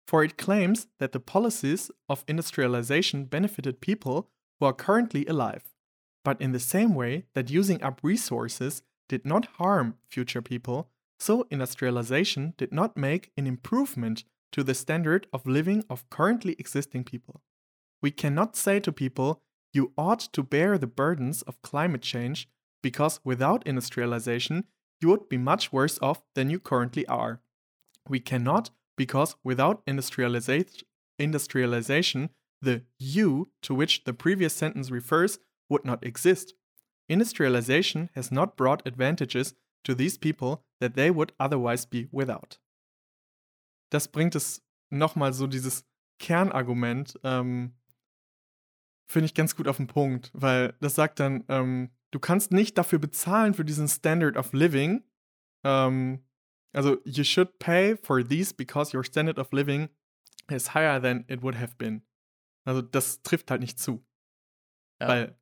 [0.07, 4.29] For it claims that the policies of industrialization benefited people
[4.59, 5.63] who are currently alive,
[6.23, 11.45] but in the same way that using up resources did not harm future people, so
[11.51, 17.41] industrialization did not make an improvement to the standard of living of currently existing people.
[18.01, 19.41] We cannot say to people,
[19.73, 22.49] you ought to bear the burdens of climate change
[22.81, 24.65] because without industrialization,
[24.99, 27.41] you would be much worse off than you currently are.
[28.07, 32.29] We cannot because without industrialization, industrialization,
[32.61, 35.39] the you to which the previous sentence refers
[35.71, 36.53] would not exist.
[37.07, 42.59] Industrialization has not brought advantages to these people that they would otherwise be without.
[43.89, 44.61] Das bringt es
[44.91, 45.85] nochmal so dieses
[46.19, 47.73] Kernargument, ähm,
[49.07, 52.77] finde ich ganz gut auf den Punkt, weil das sagt dann, ähm, du kannst nicht
[52.77, 55.03] dafür bezahlen für diesen Standard of Living.
[55.63, 56.23] Ähm,
[56.73, 59.89] also, you should pay for these because your standard of living
[60.49, 62.03] is higher than it would have been.
[62.63, 64.05] Also, das trifft halt nicht zu.
[65.01, 65.07] Ja.
[65.09, 65.40] Weil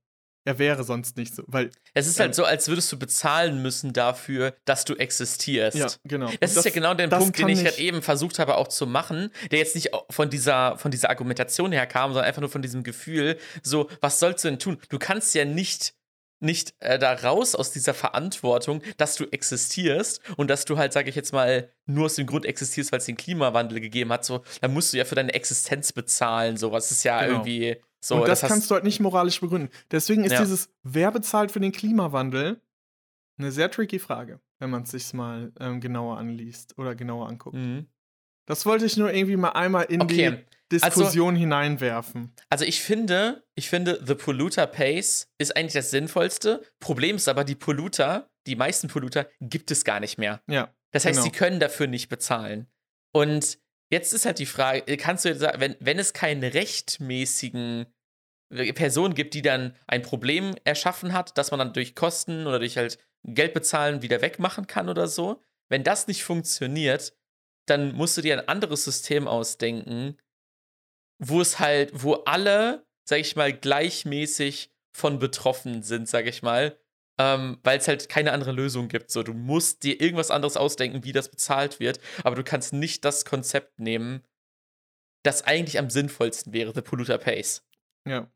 [0.49, 1.43] er wäre sonst nicht so.
[1.47, 5.77] Weil, Es ist Ähm, halt so, als würdest du bezahlen müssen dafür, dass du existierst.
[5.77, 6.31] ja, genau.
[6.39, 8.87] Das, ist ja genau der das Punkt, den ich gerade eben versucht habe auch zu
[8.87, 12.61] machen, der jetzt nicht von dieser, von dieser Argumentation her kam, sondern einfach nur von
[12.63, 14.79] diesem Gefühl, so, was sollst du denn tun?
[14.89, 15.93] Du kannst ja nicht,
[16.39, 21.09] nicht äh, da raus aus dieser Verantwortung, dass du existierst und dass du halt, sage
[21.09, 24.43] ich jetzt mal, nur aus dem Grund existierst, weil es den Klimawandel gegeben hat, so,
[24.61, 27.39] dann musst du ja für deine Existenz bezahlen, sowas ist ja Genau.
[27.39, 28.15] irgendwie so.
[28.17, 29.69] und das, hast- kannst du halt nicht moralisch begründen.
[29.91, 30.39] Deswegen ist Ja.
[30.41, 32.61] dieses, wer bezahlt für den Klimawandel,
[33.37, 37.55] eine sehr tricky Frage, wenn man es sich mal ähm, genauer anliest oder genauer anguckt.
[37.55, 37.87] Mhm.
[38.47, 40.31] Das wollte ich nur irgendwie mal einmal in Okay.
[40.71, 42.33] die Diskussion hineinwerfen.
[42.49, 46.63] Also ich finde, ich finde, The Polluter Pays ist eigentlich das Sinnvollste.
[46.79, 50.41] Problem ist aber, die Polluter, die meisten Polluter, gibt es gar nicht mehr.
[50.47, 50.73] Ja.
[50.91, 51.23] Das heißt, Genau.
[51.25, 52.67] sie können dafür nicht bezahlen.
[53.13, 53.59] Und
[53.89, 57.87] jetzt ist halt die Frage, kannst du jetzt sagen, wenn, wenn es keinen rechtmäßigen
[58.49, 62.77] Person gibt, die dann ein Problem erschaffen hat, dass man dann durch Kosten oder durch
[62.77, 67.15] halt Geld bezahlen wieder wegmachen kann oder so, wenn das nicht funktioniert,
[67.67, 70.17] dann musst du dir ein anderes System ausdenken,
[71.19, 76.79] wo es halt, wo alle, sag ich mal, gleichmäßig von betroffen sind, sag ich mal,
[77.19, 79.11] ähm, weil es halt keine andere Lösung gibt.
[79.11, 83.05] So, du musst dir irgendwas anderes ausdenken, wie das bezahlt wird, aber du kannst nicht
[83.05, 84.23] das Konzept nehmen,
[85.23, 87.63] das eigentlich am sinnvollsten wäre, The Polluter Pays.
[88.07, 88.31] Ja.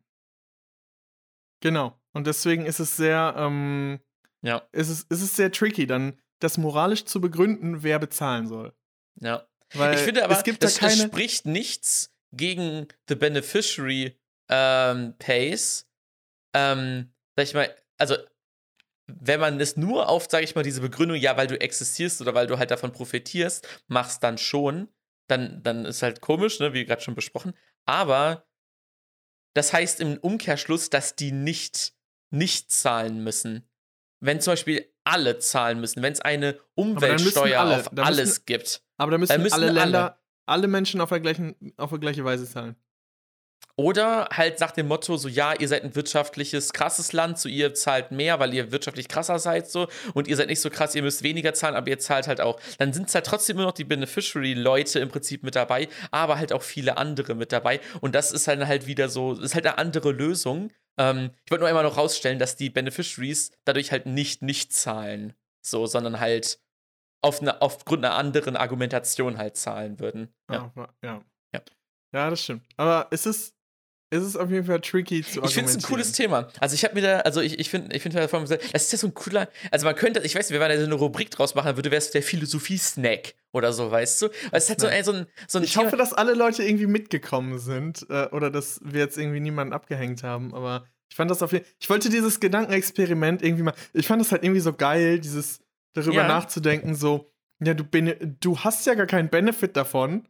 [1.62, 1.98] Genau.
[2.12, 4.00] Und deswegen ist es sehr, ähm,
[4.42, 8.74] Ja, ist es, ist es sehr tricky, dann das moralisch zu begründen, wer bezahlen soll.
[9.20, 9.48] ja.
[9.76, 11.08] Weil ich finde aber, es gibt das, da das keine.
[11.10, 15.90] spricht nichts gegen The Beneficiary ähm, Pays.
[16.54, 18.16] Ähm, sag ich mal, also
[19.08, 22.34] wenn man es nur auf, sag ich mal, diese Begründung, ja, weil du existierst oder
[22.34, 24.88] weil du halt davon profitierst, machst dann schon,
[25.28, 27.54] dann, dann ist halt komisch, ne, wie gerade schon besprochen.
[27.86, 28.48] Aber
[29.56, 31.94] das heißt im Umkehrschluss, dass die nicht,
[32.32, 33.70] nicht zahlen müssen.
[34.22, 38.84] Wenn zum Beispiel alle zahlen müssen, wenn es eine Umweltsteuer alle- auf alles müssen- gibt.
[38.98, 39.80] aber da müssen, dann müssen alle alle.
[39.82, 40.68] Länder, alle.
[40.68, 42.76] Menschen auf der gleichen, auf der gleiche Weise zahlen.
[43.76, 47.74] Oder halt nach dem Motto, so ja, ihr seid ein wirtschaftliches, krasses Land, so ihr
[47.74, 51.02] zahlt mehr, weil ihr wirtschaftlich krasser seid, so, und ihr seid nicht so krass, ihr
[51.02, 52.60] müsst weniger zahlen, aber ihr zahlt halt auch.
[52.78, 56.54] Dann sind es halt trotzdem immer noch die Beneficiary-Leute im Prinzip mit dabei, aber halt
[56.54, 57.80] auch viele andere mit dabei.
[58.02, 60.70] Und das ist halt halt wieder so, ist halt eine andere Lösung.
[61.00, 65.34] Ähm, ich wollte nur einmal noch rausstellen, dass die Beneficiaries dadurch halt nicht nicht zahlen,
[65.66, 66.60] so, sondern halt
[67.24, 70.34] auf eine, aufgrund einer anderen Argumentation halt zahlen würden.
[70.52, 70.72] Ja.
[70.76, 70.90] Ja.
[71.02, 71.22] ja.
[71.54, 71.62] Ja.
[72.14, 72.64] Ja, das stimmt.
[72.78, 73.63] Aber es ist, es
[74.22, 76.50] ist auf jeden Fall tricky zu Ich finde es ein cooles Thema.
[76.60, 78.98] Also ich habe mir da, also ich, ich finde, ich finde halt das ist ja
[78.98, 81.32] so ein cooler, also man könnte, ich weiß nicht, wenn man da so eine Rubrik
[81.32, 84.30] draus machen würde, wäre es der Philosophie-Snack oder so, weißt du?
[84.52, 87.58] Es hat so, so ein, so ein Ich Thema hoffe, dass alle Leute irgendwie mitgekommen
[87.58, 91.52] sind äh, oder dass wir jetzt irgendwie niemanden abgehängt haben, aber ich fand das auf
[91.52, 95.20] jeden Fall, ich wollte dieses Gedankenexperiment irgendwie mal, ich fand das halt irgendwie so geil,
[95.20, 95.60] dieses
[95.94, 96.28] darüber ja.
[96.28, 97.32] nachzudenken, so,
[97.64, 97.84] ja, du,
[98.40, 100.28] du hast ja gar keinen Benefit davon,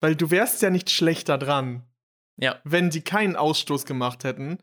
[0.00, 1.82] weil du wärst ja nicht schlechter dran.
[2.36, 2.60] Ja.
[2.64, 4.58] Wenn die keinen Ausstoß gemacht hätten.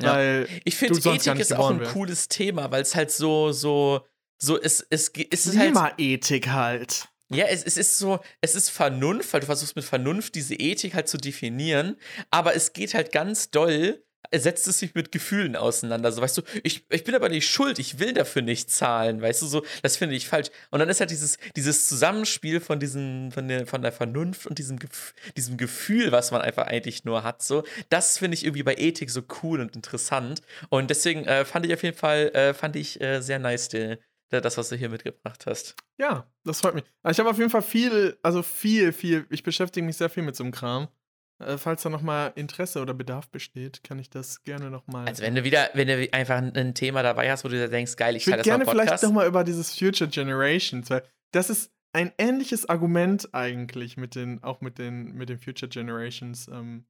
[0.00, 0.14] Ja.
[0.14, 1.92] Weil ich finde, Ethik ist auch ein wärst.
[1.92, 4.06] cooles Thema, weil es halt so, so,
[4.40, 5.94] so, es, es, es ist halt.
[5.98, 7.08] Ethik halt.
[7.28, 10.94] Ja, es, es ist so, es ist Vernunft, weil du versuchst mit Vernunft diese Ethik
[10.94, 11.96] halt zu definieren,
[12.30, 16.12] aber es geht halt ganz doll setzt es sich mit Gefühlen auseinander.
[16.12, 19.42] So, weißt du, ich, ich bin aber nicht schuld, ich will dafür nicht zahlen, weißt
[19.42, 20.48] du, so, das finde ich falsch.
[20.70, 24.58] Und dann ist halt dieses, dieses Zusammenspiel von diesen, von der, von der Vernunft und
[24.58, 24.78] diesem,
[25.36, 29.10] diesem Gefühl, was man einfach eigentlich nur hat, so, das finde ich irgendwie bei Ethik
[29.10, 30.42] so cool und interessant.
[30.68, 33.98] Und deswegen äh, fand ich auf jeden Fall, äh, fand ich äh, sehr nice, die,
[34.30, 35.76] das, was du hier mitgebracht hast.
[35.98, 36.84] Ja, das freut mich.
[37.02, 40.22] Also ich habe auf jeden Fall viel, also viel, viel, ich beschäftige mich sehr viel
[40.22, 40.88] mit so einem Kram.
[41.38, 45.06] Äh, falls da nochmal Interesse oder Bedarf besteht, kann ich das gerne nochmal.
[45.06, 48.16] Also wenn du wieder, wenn du einfach ein Thema dabei hast, wo du denkst, geil,
[48.16, 52.12] ich, ich würde gerne mal vielleicht nochmal über dieses Future Generations, weil das ist ein
[52.18, 56.86] ähnliches Argument eigentlich mit den, auch mit den, mit den Future Generations, ähm,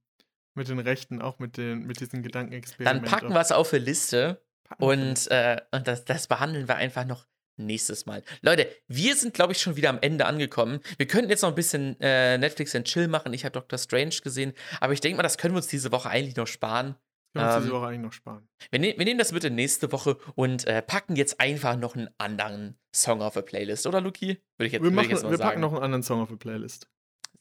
[0.54, 3.02] mit den Rechten, auch mit den, mit diesen Gedankenexperimenten.
[3.02, 4.42] Dann packen wir es auf eine Liste
[4.78, 7.26] und, äh, und das, das behandeln wir einfach noch
[7.56, 8.22] nächstes Mal.
[8.42, 10.80] Leute, wir sind, glaube ich, schon wieder am Ende angekommen.
[10.96, 13.32] Wir könnten jetzt noch ein bisschen äh, Netflix and Chill machen.
[13.32, 16.08] Ich habe Doctor Strange gesehen, aber ich denke mal, das können wir uns diese Woche
[16.08, 16.96] eigentlich noch sparen.
[17.32, 18.48] Können wir uns diese ähm, Woche eigentlich noch sparen.
[18.70, 22.08] Wir, ne wir, nehmen das bitte nächste Woche und äh, packen jetzt einfach noch einen
[22.18, 24.40] anderen Song auf der Playlist, oder Luki?
[24.56, 25.48] Würde ich jetzt, wir, machen, ich jetzt mal wir sagen.
[25.48, 26.88] packen noch einen anderen Song auf der Playlist.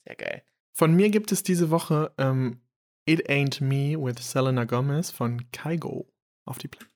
[0.06, 0.44] Sehr geil.
[0.74, 2.62] Von mir gibt es diese Woche ähm,
[3.06, 6.12] It Ain't Me with Selena Gomez von Kaigo
[6.46, 6.94] auf die Playlist.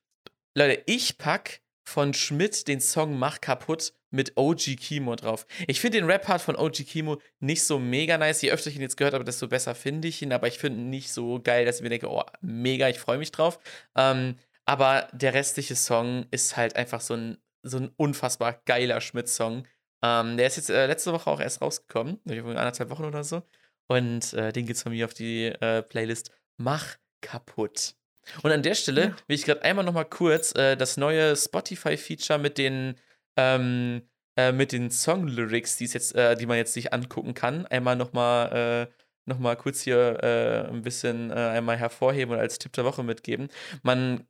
[0.55, 5.45] Leute, ich pack von Schmidt den Song Mach kaputt mit OG Kimo drauf.
[5.67, 8.41] Ich finde den Rap-Part von OG Kimo nicht so mega nice.
[8.41, 10.31] Je öfter ich ihn jetzt gehört habe, desto besser finde ich ihn.
[10.31, 13.17] Aber ich finde ihn nicht so geil, dass ich mir denke, oh, mega, ich freue
[13.17, 13.59] mich drauf.
[13.95, 14.35] Ähm,
[14.65, 19.65] aber der restliche Song ist halt einfach so ein, so ein unfassbar geiler Schmidt-Song.
[20.03, 23.41] Ähm, der ist jetzt äh, letzte Woche auch erst rausgekommen, anderthalb Wochen oder so.
[23.87, 27.95] Und äh, den es von mir auf die äh, Playlist Mach kaputt.
[28.43, 29.15] Und an der Stelle ja.
[29.27, 32.95] will ich gerade einmal noch mal kurz äh, das neue Spotify-Feature mit den
[33.37, 34.01] ähm,
[34.35, 38.13] äh, mit den Song-Lyrics, die jetzt, äh, die man jetzt sich angucken kann, einmal noch
[38.13, 38.93] mal äh,
[39.29, 43.03] noch mal kurz hier äh, ein bisschen äh, einmal hervorheben und als Tipp der Woche
[43.03, 43.47] mitgeben.
[43.83, 44.25] Man,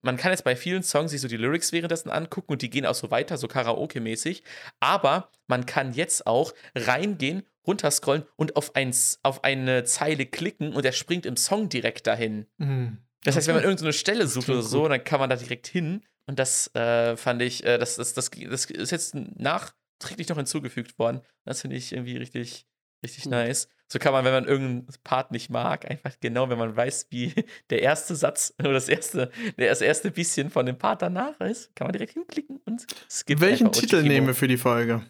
[0.00, 2.86] man kann jetzt bei vielen Songs sich so die Lyrics währenddessen angucken und die gehen
[2.86, 4.42] auch so weiter, so Karaoke-mäßig.
[4.80, 10.84] Aber man kann jetzt auch reingehen, runterscrollen und auf, ein, auf eine Zeile klicken und
[10.84, 12.46] er springt im Song direkt dahin.
[12.58, 12.98] Mhm.
[13.24, 16.04] Das heißt, wenn man irgendeine Stelle sucht oder so, dann kann man da direkt hin.
[16.26, 20.98] Und das äh, fand ich, äh, das, das, das, das ist jetzt nachträglich noch hinzugefügt
[20.98, 21.20] worden.
[21.44, 22.66] Das finde ich irgendwie richtig,
[23.02, 23.32] richtig mhm.
[23.32, 23.68] nice.
[23.88, 27.34] So kann man, wenn man irgendeinen Part nicht mag, einfach genau, wenn man weiß, wie
[27.70, 31.86] der erste Satz oder das erste, das erste bisschen von dem Part danach ist, kann
[31.86, 33.40] man direkt hinklicken und skippt.
[33.40, 35.04] Welchen Titel nehmen wir für die Folge?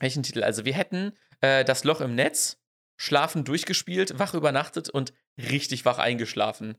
[0.00, 0.42] Welchen Titel?
[0.42, 2.58] Also, wir hätten äh, Das Loch im Netz,
[2.96, 6.76] Schlafen durchgespielt, wach übernachtet und richtig wach eingeschlafen.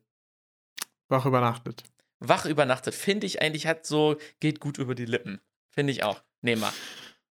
[1.09, 1.83] Wach übernachtet.
[2.19, 5.39] Wach übernachtet, finde ich eigentlich, hat so, geht gut über die Lippen.
[5.69, 6.23] Finde ich auch.
[6.41, 6.73] Nehmen wir.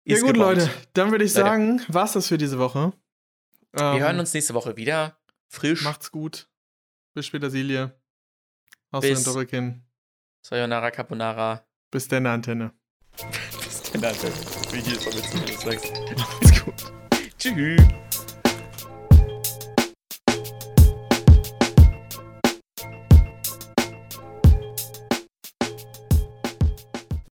[0.05, 0.59] Ja, gut, gebombt.
[0.59, 0.71] Leute.
[0.93, 1.47] Dann würde ich Leute.
[1.47, 2.93] sagen, war's das für diese Woche.
[3.73, 5.19] Wir ähm, hören uns nächste Woche wieder.
[5.49, 5.83] Frisch.
[5.83, 6.49] Macht's gut.
[7.15, 7.99] Bis später, Silje.
[8.93, 9.83] Aus dem Doppelkinn.
[10.43, 11.67] Sayonara Carbonara.
[11.91, 12.73] Bis denn Antenne.
[13.65, 14.33] Bis denn Antenne.
[14.71, 15.93] Wie hier ist, wenn du das sagst.
[16.17, 16.93] Macht's gut.
[17.39, 17.83] Tschüss.